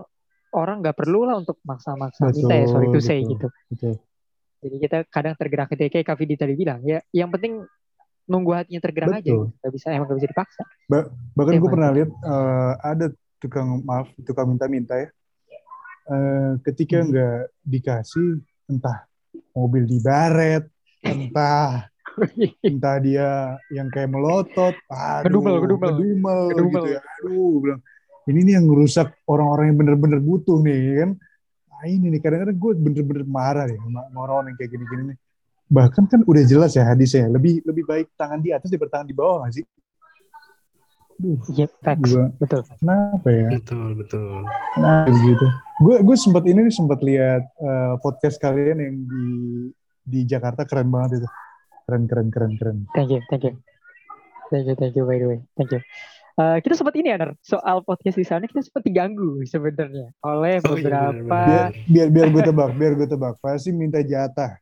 orang 0.55 0.77
nggak 0.83 0.95
perlu 0.95 1.27
lah 1.27 1.35
untuk 1.37 1.59
maksa-maksa 1.66 2.31
minta 2.31 2.55
ya 2.55 2.66
sorry 2.71 2.87
to 2.88 3.03
say 3.03 3.19
gitu. 3.21 3.51
betul. 3.69 3.99
jadi 4.62 4.77
kita 4.83 4.99
kadang 5.11 5.35
tergerak. 5.35 5.66
Ketika 5.75 5.90
kayak 5.99 6.07
Kak 6.07 6.16
Vidi 6.19 6.35
tadi 6.38 6.55
bilang 6.55 6.81
ya 6.83 6.99
yang 7.11 7.29
penting 7.31 7.66
nunggu 8.27 8.51
hatinya 8.53 8.81
tergerak 8.83 9.09
aja 9.09 9.23
Betul. 9.23 9.31
gitu. 9.49 9.61
Gak 9.62 9.73
bisa 9.73 9.87
emang 9.91 10.07
gak 10.07 10.19
bisa 10.19 10.29
dipaksa 10.29 10.62
Bahkan 11.33 11.53
Iya, 11.53 11.61
gue 11.61 11.71
pernah 11.71 11.91
lihat 11.91 12.11
eh, 12.11 12.73
ada 12.83 13.07
tukang 13.37 13.69
maaf 13.83 14.07
tukang 14.23 14.47
minta-minta 14.49 14.95
ya. 14.97 15.09
Eh, 16.07 16.53
ketika 16.62 17.03
Hmm. 17.03 17.11
nggak 17.11 17.39
dikasih 17.62 18.29
entah 18.67 19.11
mobil 19.51 19.83
dibaret, 19.85 20.62
entah 21.03 21.91
entah 22.65 22.97
dia 22.99 23.31
yang 23.69 23.91
kayak 23.91 24.09
melotot, 24.09 24.73
aduh, 24.87 25.27
Kedumel, 25.27 25.57
kedumel. 25.61 25.91
kedumel 25.93 26.41
Kedumel. 26.49 26.71
gitu 26.73 26.89
ya. 26.95 27.01
Aduh, 27.21 27.55
bilang 27.59 27.81
ini 28.27 28.39
nih 28.43 28.53
yang 28.55 28.67
ngerusak 28.67 29.09
orang-orang 29.27 29.71
yang 29.71 29.79
bener-bener 29.79 30.19
butuh 30.19 30.59
nih 30.59 30.79
kan. 30.97 31.11
Nah 31.69 31.85
ini 31.85 32.07
nih 32.09 32.21
kadang-kadang 32.23 32.57
gue 32.57 32.73
bener-bener 32.75 33.25
marah 33.27 33.67
nih 33.67 33.77
sama 33.77 34.01
sama 34.07 34.19
orang-orang 34.25 34.49
yang 34.55 34.59
kayak 34.59 34.71
gini-gini 34.73 35.03
nih. 35.11 35.17
Bahkan 35.66 36.05
kan 36.07 36.20
udah 36.22 36.42
jelas 36.42 36.72
ya 36.72 36.87
hadisnya, 36.87 37.26
lebih 37.26 37.59
lebih 37.62 37.83
baik 37.83 38.07
tangan 38.14 38.38
di 38.38 38.55
atas 38.55 38.70
daripada 38.70 38.98
tangan 38.98 39.09
di 39.09 39.16
bawah 39.16 39.42
nggak 39.42 39.55
sih? 39.55 39.64
Duh, 41.16 41.40
Iya, 41.48 41.66
facts. 41.81 42.12
Gua- 42.12 42.29
betul 42.37 42.61
kenapa 42.76 43.29
ya? 43.33 43.48
betul 43.57 43.88
betul 43.96 44.44
Nah, 44.76 45.09
gitu. 45.09 45.46
Gue 45.81 45.96
gue 46.00 46.16
sempat 46.16 46.44
ini 46.44 46.61
nih 46.62 46.74
sempat 46.74 47.00
lihat 47.00 47.42
eh, 47.57 47.94
podcast 47.98 48.37
kalian 48.37 48.79
yang 48.79 48.94
di 49.02 49.24
di 50.07 50.20
Jakarta 50.22 50.62
keren 50.62 50.87
banget 50.87 51.24
itu. 51.24 51.29
Keren 51.85 52.05
keren 52.05 52.29
keren 52.29 52.52
keren. 52.59 52.76
thank 52.92 53.09
you 53.09 53.20
thank 53.26 53.42
you 53.42 53.55
thank 54.50 54.66
you 54.66 54.74
thank 54.74 54.92
you 54.92 55.02
by 55.02 55.16
the 55.16 55.26
way 55.26 55.38
thank 55.55 55.70
you 55.70 55.81
Eh, 56.37 56.61
kita 56.61 56.76
sempat 56.76 56.92
ini 56.92 57.09
ya 57.09 57.16
Nar, 57.16 57.33
soal 57.40 57.81
podcast 57.81 58.12
di 58.12 58.20
sana 58.20 58.44
kita 58.44 58.61
sempat 58.61 58.85
diganggu 58.85 59.40
sebenarnya 59.48 60.12
oleh 60.20 60.61
Oh, 60.61 60.76
iya, 60.76 61.09
beberapa. 61.09 61.33
Biar 61.33 61.66
biar 61.88 62.09
biar 62.12 62.26
gue 62.29 62.42
tebak, 62.44 62.70
biar 62.76 62.92
gue 62.92 63.09
tebak. 63.09 63.35
Pasti 63.40 63.72
minta 63.72 64.05
jatah. 64.05 64.61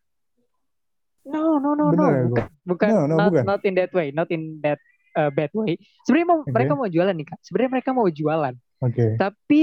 No 1.25 1.57
no 1.57 1.73
no 1.73 1.89
no 1.89 1.91
Bener 1.91 2.13
ya, 2.13 2.25
bukan 2.27 2.47
bukan 2.65 2.89
No, 2.89 3.01
no, 3.05 3.15
not 3.17 3.29
bukan. 3.33 3.45
not 3.45 3.61
in 3.65 3.75
that 3.75 3.93
way 3.93 4.09
not 4.11 4.29
in 4.29 4.43
that 4.61 4.79
uh, 5.15 5.29
bad 5.29 5.51
way 5.53 5.77
sebenarnya 6.05 6.29
mau 6.29 6.39
Oke. 6.41 6.53
mereka 6.53 6.73
mau 6.75 6.87
jualan 6.87 7.15
nih 7.15 7.27
kak 7.27 7.39
sebenarnya 7.41 7.71
mereka 7.73 7.91
mau 7.91 8.07
jualan 8.07 8.55
Oke. 8.81 9.07
tapi 9.17 9.63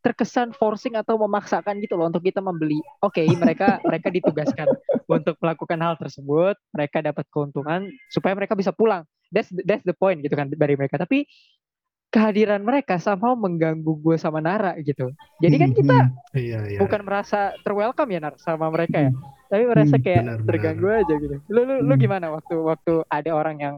terkesan 0.00 0.56
forcing 0.56 0.96
atau 0.96 1.20
memaksakan 1.20 1.76
gitu 1.84 1.92
loh 1.92 2.08
untuk 2.08 2.24
kita 2.24 2.40
membeli. 2.40 2.80
Oke, 3.04 3.20
mereka 3.36 3.76
mereka 3.84 4.08
ditugaskan 4.08 4.64
untuk 5.04 5.36
melakukan 5.36 5.76
hal 5.76 6.00
tersebut, 6.00 6.56
mereka 6.72 7.04
dapat 7.04 7.28
keuntungan 7.28 7.84
supaya 8.08 8.32
mereka 8.32 8.56
bisa 8.56 8.72
pulang. 8.72 9.04
That's 9.28 9.52
the- 9.52 9.60
that's 9.60 9.84
the 9.84 9.92
point 9.92 10.24
gitu 10.24 10.32
kan 10.32 10.48
dari 10.48 10.72
mereka. 10.72 10.96
Tapi 10.96 11.28
kehadiran 12.10 12.62
mereka 12.66 12.98
sama 12.98 13.38
mengganggu 13.38 13.92
gue 14.02 14.16
sama 14.18 14.42
Nara 14.42 14.74
gitu. 14.82 15.14
Jadi 15.38 15.56
kan 15.62 15.70
kita 15.70 15.96
Iya, 16.34 16.58
iya. 16.66 16.78
bukan 16.82 17.00
merasa 17.06 17.54
terwelcome 17.62 18.10
ya 18.14 18.20
Nar 18.22 18.34
sama 18.42 18.66
mereka 18.70 18.98
ya, 19.08 19.10
tapi 19.50 19.62
merasa 19.66 19.94
Hmm, 19.98 20.04
kayak 20.04 20.22
benar, 20.26 20.38
terganggu 20.46 20.86
aja 20.90 21.14
gitu. 21.18 21.36
Lu 21.50 21.60
lu, 21.66 21.74
lu 21.86 21.94
Hmm. 21.94 22.02
gimana 22.02 22.26
waktu 22.34 22.54
waktu 22.58 22.92
ada 23.10 23.30
orang 23.34 23.56
yang 23.62 23.74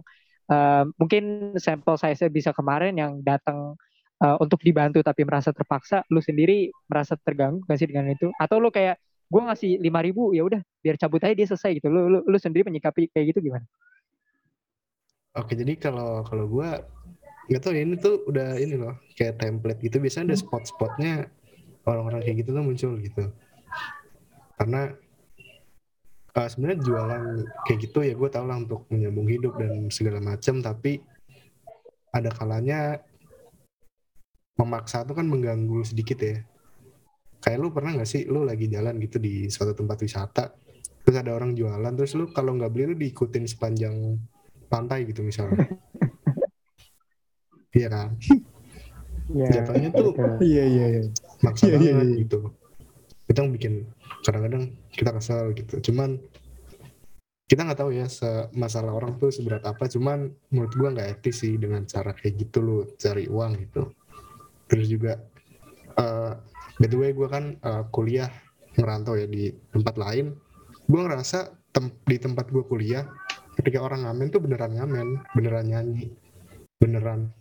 eh, 0.52 0.84
mungkin 1.00 1.24
sampel 1.60 1.96
saya 2.00 2.16
bisa 2.28 2.52
kemarin 2.52 2.96
yang 2.96 3.20
datang 3.24 3.76
eh, 4.24 4.36
untuk 4.40 4.60
dibantu 4.64 5.00
tapi 5.04 5.22
merasa 5.28 5.52
terpaksa, 5.52 6.04
lu 6.12 6.20
sendiri 6.24 6.72
merasa 6.88 7.16
terganggu 7.20 7.60
gak 7.68 7.78
sih 7.80 7.88
dengan 7.88 8.08
itu? 8.12 8.32
Atau 8.40 8.60
lu 8.60 8.68
kayak 8.72 8.96
gue 9.32 9.42
ngasih 9.48 9.80
lima 9.80 10.00
ribu 10.04 10.32
ya 10.36 10.44
udah 10.44 10.60
biar 10.84 10.96
cabut 11.00 11.20
aja 11.24 11.32
dia 11.36 11.48
selesai 11.48 11.80
gitu. 11.80 11.88
Lu 11.92 12.08
lu, 12.08 12.18
lu 12.24 12.38
sendiri 12.40 12.64
menyikapi 12.68 13.08
kayak 13.12 13.26
gitu 13.36 13.40
gimana? 13.52 13.64
Oke, 15.32 15.56
jadi 15.56 15.72
kalau 15.80 16.20
kalau 16.28 16.44
gua 16.44 16.84
nggak 17.50 17.62
tahu 17.62 17.72
ya, 17.74 17.82
ini 17.82 17.96
tuh 17.98 18.14
udah 18.28 18.54
ini 18.58 18.74
loh 18.78 18.94
kayak 19.18 19.42
template 19.42 19.80
gitu. 19.82 19.96
Biasanya 19.98 20.32
ada 20.32 20.36
spot-spotnya 20.38 21.12
orang-orang 21.86 22.20
kayak 22.22 22.36
gitu 22.46 22.50
tuh 22.54 22.64
muncul 22.64 22.92
gitu. 23.02 23.24
Karena 24.58 24.82
eh, 26.32 26.48
sebenarnya 26.48 26.78
jualan 26.86 27.22
kayak 27.66 27.78
gitu 27.82 27.98
ya 28.06 28.14
gue 28.14 28.28
tau 28.30 28.46
lah 28.46 28.58
untuk 28.62 28.86
menyambung 28.88 29.26
hidup 29.26 29.58
dan 29.58 29.90
segala 29.90 30.22
macam. 30.22 30.62
Tapi 30.62 31.02
ada 32.12 32.30
kalanya 32.30 33.00
memaksa 34.60 35.02
tuh 35.02 35.16
kan 35.16 35.26
mengganggu 35.26 35.82
sedikit 35.82 36.20
ya. 36.22 36.38
Kayak 37.42 37.58
lu 37.58 37.68
pernah 37.74 37.98
nggak 37.98 38.06
sih 38.06 38.22
lu 38.30 38.46
lagi 38.46 38.70
jalan 38.70 39.02
gitu 39.02 39.18
di 39.18 39.50
suatu 39.50 39.74
tempat 39.74 39.98
wisata, 39.98 40.54
terus 41.02 41.16
ada 41.18 41.34
orang 41.34 41.58
jualan, 41.58 41.90
terus 41.98 42.14
lu 42.14 42.30
kalau 42.30 42.54
nggak 42.54 42.70
beli 42.70 42.94
lu 42.94 42.94
diikutin 42.94 43.50
sepanjang 43.50 44.14
pantai 44.70 45.10
gitu 45.10 45.26
misalnya. 45.26 45.66
Iya 47.72 47.88
kan? 47.88 48.08
Ya, 49.32 49.48
Jatuhnya 49.48 49.88
tuh 49.96 50.12
Iya 50.44 50.64
iya 50.68 50.86
iya. 50.98 51.02
maksa 51.40 51.64
Iya, 51.68 51.76
iya, 51.80 51.92
banget 51.96 52.08
iya. 52.12 52.16
gitu. 52.28 52.38
Kita 53.24 53.40
bikin 53.48 53.74
kadang-kadang 54.20 54.64
kita 54.92 55.10
kesel 55.16 55.56
gitu. 55.56 55.74
Cuman 55.90 56.20
kita 57.48 57.64
nggak 57.68 57.80
tahu 57.80 57.92
ya 57.96 58.08
se- 58.08 58.48
masalah 58.52 58.92
orang 58.92 59.16
tuh 59.16 59.32
seberat 59.32 59.64
apa. 59.64 59.88
Cuman 59.88 60.32
menurut 60.52 60.72
gua 60.76 60.88
nggak 60.92 61.20
etis 61.20 61.44
sih 61.44 61.56
dengan 61.56 61.84
cara 61.88 62.12
kayak 62.12 62.44
gitu 62.44 62.58
lu 62.60 62.76
cari 63.00 63.24
uang 63.28 63.52
gitu. 63.68 63.82
Terus 64.68 64.86
juga 64.92 65.16
eh 65.96 66.32
by 66.76 66.86
the 66.88 66.96
way 67.00 67.10
gua 67.16 67.28
kan 67.32 67.56
eh, 67.56 67.84
kuliah 67.88 68.28
ngerantau 68.76 69.16
ya 69.16 69.24
di 69.24 69.48
tempat 69.72 69.96
lain. 69.96 70.36
Gua 70.84 71.08
ngerasa 71.08 71.56
tem- 71.72 71.96
di 72.04 72.16
tempat 72.20 72.52
gua 72.52 72.68
kuliah 72.68 73.08
ketika 73.56 73.80
orang 73.80 74.04
ngamen 74.04 74.28
tuh 74.32 74.40
beneran 74.44 74.72
ngamen, 74.76 75.08
beneran 75.36 75.66
nyanyi, 75.68 76.08
beneran 76.80 77.32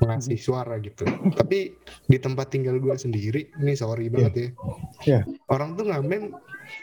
ngasih 0.00 0.40
suara 0.40 0.80
gitu. 0.80 1.04
Tapi 1.36 1.76
di 2.08 2.18
tempat 2.18 2.48
tinggal 2.52 2.80
gue 2.80 2.94
sendiri, 2.96 3.52
ini 3.60 3.76
sorry 3.76 4.08
banget 4.08 4.32
ya. 4.32 4.48
Iya. 5.04 5.20
Orang 5.52 5.76
tuh 5.76 5.88
ngamen 5.88 6.32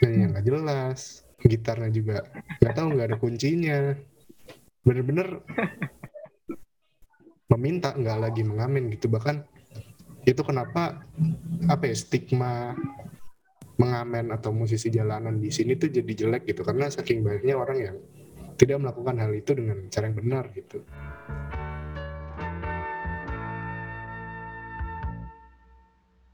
nyanyi 0.04 0.18
yang 0.22 0.30
nggak 0.36 0.46
jelas, 0.46 1.26
gitarnya 1.42 1.90
juga 1.90 2.16
nggak 2.62 2.74
tahu 2.74 2.86
nggak 2.94 3.08
ada 3.10 3.18
kuncinya. 3.18 3.78
Bener-bener 4.86 5.42
meminta 7.52 7.96
nggak 7.96 8.18
lagi 8.22 8.42
mengamen 8.46 8.92
gitu. 8.94 9.10
Bahkan 9.10 9.36
itu 10.28 10.42
kenapa 10.44 11.02
apa 11.66 11.84
ya 11.88 11.96
stigma 11.96 12.76
mengamen 13.78 14.34
atau 14.34 14.50
musisi 14.50 14.90
jalanan 14.90 15.38
di 15.38 15.54
sini 15.54 15.78
tuh 15.78 15.88
jadi 15.88 16.12
jelek 16.12 16.50
gitu 16.50 16.66
karena 16.66 16.90
saking 16.90 17.22
banyaknya 17.22 17.54
orang 17.54 17.78
yang 17.78 17.96
tidak 18.58 18.82
melakukan 18.82 19.16
hal 19.22 19.32
itu 19.32 19.50
dengan 19.54 19.86
cara 19.86 20.04
yang 20.10 20.18
benar 20.18 20.44
gitu. 20.50 20.82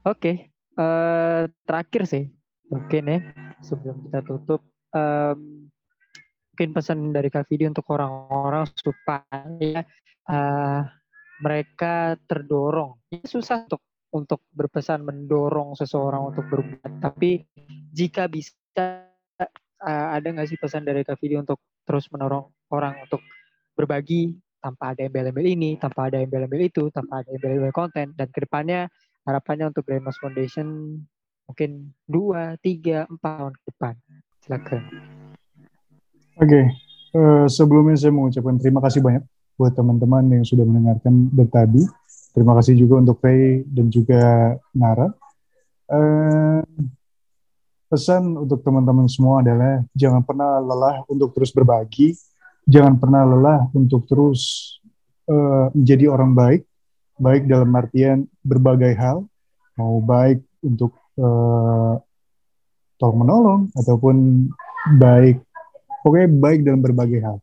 Oke, 0.05 0.53
eh, 0.53 1.43
terakhir 1.65 2.05
sih 2.05 2.29
mungkin 2.69 3.09
ya 3.09 3.19
sebelum 3.65 4.05
kita 4.05 4.21
tutup, 4.21 4.61
em, 4.93 5.65
mungkin 6.53 6.69
pesan 6.77 7.09
dari 7.09 7.33
Kak 7.33 7.49
Vidi 7.49 7.65
untuk 7.65 7.89
orang-orang 7.89 8.69
supaya 8.77 9.81
eh, 10.29 10.81
mereka 11.41 12.13
terdorong. 12.29 13.01
Ini 13.09 13.25
susah 13.25 13.65
untuk 13.65 13.81
untuk 14.13 14.45
berpesan 14.53 15.01
mendorong 15.01 15.73
seseorang 15.73 16.29
untuk 16.29 16.45
berbuat, 16.53 17.01
tapi 17.01 17.41
jika 17.89 18.29
bisa 18.29 19.09
eh, 19.41 19.49
ada 19.89 20.21
nggak 20.21 20.45
sih 20.53 20.61
pesan 20.61 20.85
dari 20.85 21.01
Kak 21.01 21.17
Vidi 21.17 21.33
untuk 21.33 21.57
terus 21.81 22.05
mendorong 22.13 22.45
orang 22.69 22.93
untuk 23.09 23.25
berbagi 23.73 24.37
tanpa 24.61 24.93
ada 24.93 25.01
embel-embel 25.05 25.45
ini, 25.49 25.81
tanpa 25.81 26.13
ada 26.13 26.21
embel-embel 26.21 26.61
itu, 26.69 26.93
tanpa 26.93 27.25
ada 27.25 27.29
embel-embel 27.33 27.73
konten, 27.73 28.13
dan 28.13 28.29
ke 28.29 28.45
depannya 28.45 28.85
harapannya 29.25 29.73
untuk 29.73 29.83
Grandmas 29.83 30.15
Foundation 30.21 31.01
mungkin 31.45 31.93
dua, 32.05 32.57
tiga, 32.61 33.09
empat 33.09 33.33
tahun 33.41 33.53
ke 33.53 33.63
depan. 33.73 33.93
Silakan. 34.45 34.81
Oke, 36.41 36.61
eh, 37.17 37.45
sebelumnya 37.49 37.97
saya 37.97 38.13
mengucapkan 38.13 38.55
terima 38.61 38.79
kasih 38.85 39.01
banyak 39.01 39.23
buat 39.55 39.73
teman-teman 39.73 40.23
yang 40.29 40.45
sudah 40.45 40.65
mendengarkan 40.67 41.31
dari 41.31 41.49
tadi. 41.49 41.83
Terima 42.35 42.53
kasih 42.59 42.75
juga 42.75 42.99
untuk 42.99 43.23
Ray 43.23 43.63
dan 43.65 43.87
juga 43.87 44.53
Nara. 44.75 45.07
Eh, 45.87 46.61
pesan 47.87 48.35
untuk 48.35 48.59
teman-teman 48.59 49.07
semua 49.07 49.39
adalah 49.39 49.79
jangan 49.95 50.19
pernah 50.25 50.59
lelah 50.59 51.07
untuk 51.07 51.31
terus 51.31 51.55
berbagi, 51.55 52.11
jangan 52.67 52.99
pernah 52.99 53.23
lelah 53.23 53.61
untuk 53.71 54.03
terus 54.09 54.75
eh, 55.25 55.67
menjadi 55.71 56.11
orang 56.11 56.35
baik, 56.35 56.61
baik 57.15 57.47
dalam 57.47 57.71
artian 57.75 58.27
berbagai 58.43 58.93
hal, 58.95 59.23
mau 59.79 59.99
baik 60.03 60.43
untuk 60.63 60.95
eh, 61.15 61.93
tolong 62.99 63.19
menolong 63.23 63.61
ataupun 63.75 64.47
baik 64.99 65.39
pokoknya 66.05 66.29
baik 66.29 66.59
dalam 66.61 66.81
berbagai 66.83 67.19
hal. 67.23 67.37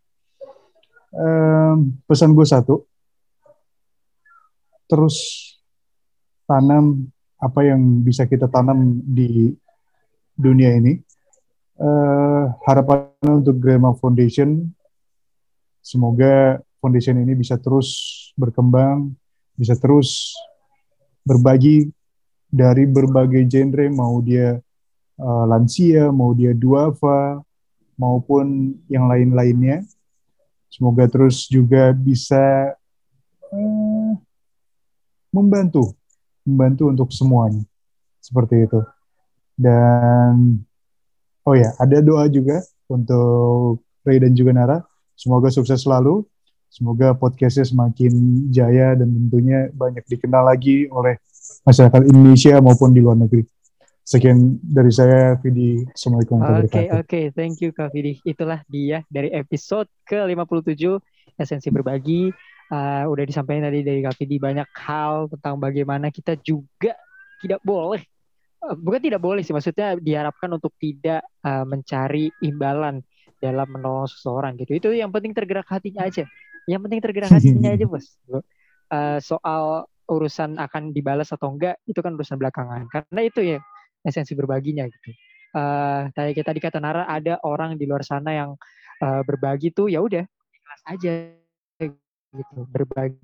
Em, 1.12 1.92
pesan 2.08 2.32
gue 2.32 2.46
satu, 2.46 2.86
terus 4.88 5.16
tanam 6.48 7.10
apa 7.36 7.60
yang 7.66 7.80
bisa 8.00 8.24
kita 8.24 8.48
tanam 8.48 9.02
di 9.02 9.52
dunia 10.38 10.72
ini. 10.78 10.96
Eh, 11.82 12.44
harapannya 12.64 13.42
untuk 13.42 13.58
Grandma 13.58 13.92
Foundation, 13.98 14.62
semoga 15.82 16.62
foundation 16.78 17.18
ini 17.18 17.34
bisa 17.34 17.58
terus 17.58 18.30
berkembang, 18.38 19.10
bisa 19.56 19.76
terus 19.78 20.32
berbagi 21.22 21.90
dari 22.52 22.84
berbagai 22.84 23.48
genre, 23.48 23.86
mau 23.88 24.20
dia 24.20 24.60
eh, 25.16 25.44
lansia, 25.48 26.12
mau 26.12 26.36
dia 26.36 26.52
duafa, 26.52 27.40
maupun 27.96 28.76
yang 28.90 29.06
lain-lainnya. 29.08 29.86
Semoga 30.72 31.04
terus 31.08 31.46
juga 31.48 31.92
bisa 31.92 32.72
eh, 33.52 34.12
membantu, 35.32 35.96
membantu 36.44 36.92
untuk 36.92 37.08
semuanya. 37.12 37.64
Seperti 38.18 38.66
itu. 38.68 38.80
Dan 39.56 40.62
oh 41.44 41.54
ya, 41.56 41.72
ada 41.78 41.98
doa 42.00 42.26
juga 42.26 42.60
untuk 42.88 43.84
Ray 44.02 44.18
dan 44.18 44.32
juga 44.34 44.52
Nara. 44.52 44.78
Semoga 45.14 45.52
sukses 45.52 45.84
selalu. 45.84 46.24
Semoga 46.72 47.12
podcastnya 47.12 47.68
semakin 47.68 48.12
jaya 48.48 48.96
dan 48.96 49.12
tentunya 49.12 49.68
banyak 49.76 50.08
dikenal 50.08 50.48
lagi 50.48 50.88
oleh 50.88 51.20
masyarakat 51.68 52.00
Indonesia 52.08 52.56
maupun 52.64 52.96
di 52.96 53.04
luar 53.04 53.20
negeri. 53.20 53.44
Sekian 54.00 54.56
dari 54.64 54.88
saya, 54.88 55.36
Vidi. 55.36 55.84
Assalamualaikum 55.92 56.40
warahmatullahi 56.40 56.64
Oke, 56.64 56.80
wabarakatuh. 56.80 57.04
oke. 57.04 57.20
Thank 57.36 57.56
you 57.60 57.70
Kak 57.76 57.92
Vidi. 57.92 58.24
Itulah 58.24 58.64
dia 58.72 59.04
dari 59.12 59.28
episode 59.36 59.84
ke-57 60.08 60.96
Esensi 61.36 61.68
Berbagi. 61.68 62.32
Uh, 62.72 63.04
udah 63.04 63.24
disampaikan 63.28 63.68
tadi 63.68 63.84
dari 63.84 64.00
Kak 64.00 64.16
Vidi 64.16 64.40
banyak 64.40 64.68
hal 64.72 65.28
tentang 65.28 65.60
bagaimana 65.60 66.08
kita 66.08 66.40
juga 66.40 66.96
tidak 67.44 67.60
boleh 67.60 68.00
uh, 68.64 68.72
bukan 68.72 69.12
tidak 69.12 69.20
boleh 69.20 69.44
sih 69.44 69.52
maksudnya 69.52 69.92
diharapkan 70.00 70.48
untuk 70.56 70.72
tidak 70.80 71.20
uh, 71.44 71.68
mencari 71.68 72.32
imbalan 72.40 73.04
dalam 73.42 73.68
menolong 73.68 74.08
seseorang 74.08 74.56
gitu. 74.56 74.78
Itu 74.78 74.88
yang 74.94 75.10
penting 75.10 75.36
tergerak 75.36 75.68
hatinya 75.68 76.08
aja. 76.08 76.24
Yang 76.68 76.80
penting 76.88 77.00
tergerak 77.02 77.30
hatinya 77.32 77.70
aja, 77.76 77.86
Bos. 77.86 78.06
Uh, 78.92 79.18
soal 79.24 79.88
urusan 80.10 80.60
akan 80.60 80.92
dibalas 80.92 81.32
atau 81.32 81.54
enggak 81.54 81.80
itu 81.88 81.98
kan 82.02 82.14
urusan 82.14 82.36
belakangan. 82.36 82.86
Karena 82.90 83.20
itu 83.24 83.40
ya 83.40 83.58
esensi 84.02 84.34
berbaginya 84.34 84.84
gitu. 84.86 85.10
Uh, 85.52 86.08
tadi 86.16 86.32
kita 86.32 86.50
dikata 86.52 86.80
Nara 86.80 87.04
ada 87.04 87.36
orang 87.44 87.76
di 87.76 87.84
luar 87.84 88.00
sana 88.00 88.32
yang 88.32 88.50
uh, 89.04 89.20
berbagi 89.20 89.68
tuh 89.68 89.92
ya 89.92 90.00
udah 90.00 90.24
ikhlas 90.24 90.82
aja 90.88 91.12
gitu 92.32 92.58
berbagi 92.72 93.20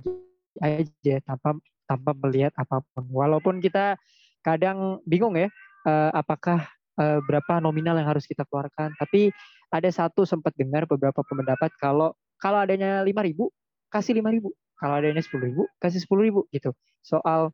aja 0.60 1.16
tanpa 1.24 1.56
tanpa 1.88 2.12
melihat 2.20 2.52
apa 2.60 2.84
pun 2.92 3.08
walaupun 3.08 3.64
kita 3.64 3.96
kadang 4.44 5.00
bingung 5.08 5.40
ya 5.40 5.48
uh, 5.88 6.12
apakah 6.12 6.68
uh, 7.00 7.18
berapa 7.24 7.64
nominal 7.64 7.96
yang 7.96 8.12
harus 8.12 8.28
kita 8.28 8.44
keluarkan 8.44 8.92
tapi 9.00 9.32
ada 9.72 9.88
satu 9.88 10.28
sempat 10.28 10.52
dengar 10.60 10.84
beberapa 10.84 11.24
pendapat 11.24 11.72
kalau 11.80 12.12
kalau 12.38 12.58
adanya 12.62 13.02
lima 13.04 13.22
ribu 13.22 13.50
kasih 13.92 14.16
lima 14.16 14.32
ribu 14.32 14.54
kalau 14.78 14.98
ada 14.98 15.10
ini 15.10 15.22
sepuluh 15.22 15.44
ribu 15.50 15.62
kasih 15.82 16.00
sepuluh 16.02 16.22
ribu 16.26 16.40
gitu 16.54 16.72
soal 17.02 17.50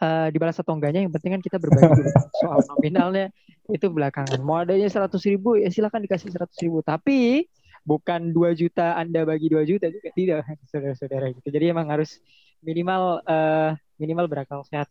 uh, 0.00 0.28
dibalas 0.32 0.58
atau 0.58 0.74
enggaknya 0.76 1.06
yang 1.06 1.12
penting 1.12 1.36
kan 1.38 1.42
kita 1.44 1.56
berbagi 1.60 1.92
dulu 2.00 2.10
soal 2.40 2.60
nominalnya 2.74 3.26
itu 3.70 3.86
belakangan 3.86 4.40
mau 4.42 4.60
adanya 4.64 4.88
seratus 4.88 5.22
ribu 5.28 5.60
ya 5.60 5.68
silahkan 5.70 6.02
dikasih 6.02 6.32
seratus 6.32 6.56
ribu 6.58 6.80
tapi 6.82 7.46
bukan 7.84 8.32
dua 8.32 8.52
juta 8.52 8.96
anda 8.96 9.24
bagi 9.24 9.48
dua 9.48 9.64
juta 9.64 9.88
juga 9.88 10.08
tidak 10.12 10.44
saudara-saudara 10.70 11.32
gitu 11.36 11.48
jadi 11.48 11.72
emang 11.72 11.88
harus 11.92 12.20
minimal 12.60 13.24
uh, 13.24 13.72
minimal 13.96 14.28
berakal 14.28 14.64
sehat 14.64 14.88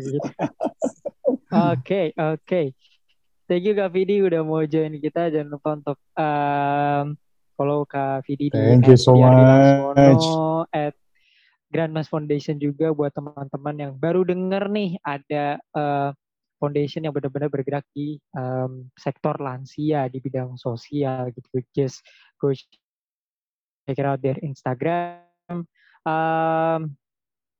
gitu. 0.00 0.18
Oke, 1.52 2.16
oke. 2.16 2.72
Thank 3.44 3.68
you 3.68 3.76
Kak 3.76 3.92
Vidi 3.92 4.24
udah 4.24 4.40
mau 4.40 4.64
join 4.64 4.96
kita. 4.96 5.28
Jangan 5.28 5.48
lupa 5.52 5.76
untuk 5.76 5.98
um, 6.16 7.12
follow 7.62 7.86
Kak 7.86 8.26
Vidi 8.26 8.50
di 8.50 8.58
Thank 8.58 8.90
you 8.90 8.98
so 8.98 9.14
much. 9.14 10.26
at 10.74 10.98
Grandmas 11.70 12.10
Foundation 12.10 12.58
juga 12.58 12.90
buat 12.90 13.14
teman-teman 13.14 13.76
yang 13.78 13.92
baru 13.94 14.26
denger 14.26 14.66
nih 14.66 14.98
ada 15.06 15.62
uh, 15.78 16.10
foundation 16.58 17.06
yang 17.06 17.14
benar-benar 17.14 17.46
bergerak 17.46 17.86
di 17.94 18.18
um, 18.34 18.90
sektor 18.98 19.38
lansia 19.38 20.10
di 20.10 20.18
bidang 20.18 20.58
sosial 20.58 21.30
gitu. 21.30 21.62
Just 21.70 22.02
go 22.42 22.50
check 22.50 24.02
out 24.02 24.18
their 24.18 24.42
Instagram. 24.42 25.22
Um, 26.02 26.98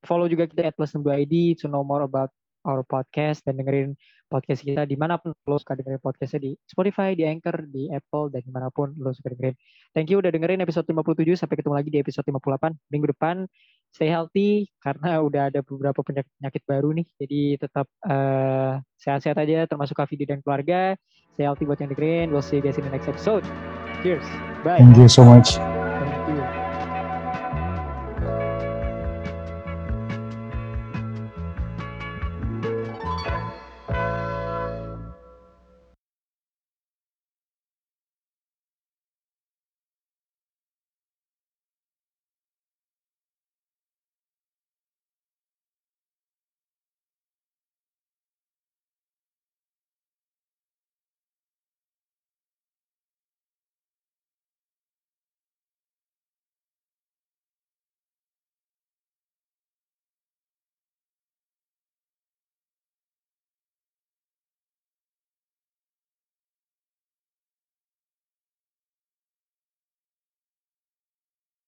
follow 0.02 0.26
juga 0.26 0.50
kita 0.50 0.74
at 0.74 0.74
plus 0.74 0.98
ID 0.98 1.62
to 1.62 1.70
know 1.70 1.86
more 1.86 2.02
about 2.02 2.34
our 2.66 2.82
podcast 2.82 3.46
dan 3.46 3.58
dengerin 3.58 3.94
podcast 4.32 4.64
kita 4.64 4.88
di 4.88 4.96
mana 4.96 5.20
pun 5.20 5.36
lo 5.44 5.60
suka 5.60 5.76
dengerin 5.76 6.00
podcastnya 6.00 6.40
di 6.48 6.50
Spotify, 6.64 7.12
di 7.12 7.28
Anchor, 7.28 7.68
di 7.68 7.92
Apple, 7.92 8.32
dan 8.32 8.40
di 8.40 8.48
mana 8.48 8.72
pun 8.72 8.96
lo 8.96 9.12
suka 9.12 9.36
dengerin. 9.36 9.52
Thank 9.92 10.08
you 10.08 10.24
udah 10.24 10.32
dengerin 10.32 10.64
episode 10.64 10.88
57, 10.88 11.36
sampai 11.36 11.60
ketemu 11.60 11.74
lagi 11.76 11.90
di 11.92 12.00
episode 12.00 12.24
58 12.24 12.72
minggu 12.88 13.06
depan. 13.12 13.44
Stay 13.92 14.08
healthy, 14.08 14.72
karena 14.80 15.20
udah 15.20 15.52
ada 15.52 15.60
beberapa 15.60 16.00
penyakit, 16.00 16.64
baru 16.64 16.96
nih, 16.96 17.06
jadi 17.20 17.40
tetap 17.60 17.84
uh, 18.08 18.80
sehat-sehat 18.96 19.36
aja, 19.36 19.68
termasuk 19.68 19.92
Kak 19.92 20.08
dan 20.24 20.40
keluarga. 20.40 20.96
Stay 21.36 21.44
healthy 21.44 21.68
buat 21.68 21.76
yang 21.76 21.92
dengerin, 21.92 22.32
we'll 22.32 22.40
see 22.40 22.56
you 22.56 22.64
guys 22.64 22.80
in 22.80 22.88
the 22.88 22.92
next 22.92 23.04
episode. 23.04 23.44
Cheers, 24.00 24.24
bye. 24.64 24.80
Thank 24.80 24.96
you 24.96 25.12
so 25.12 25.20
much. 25.28 25.60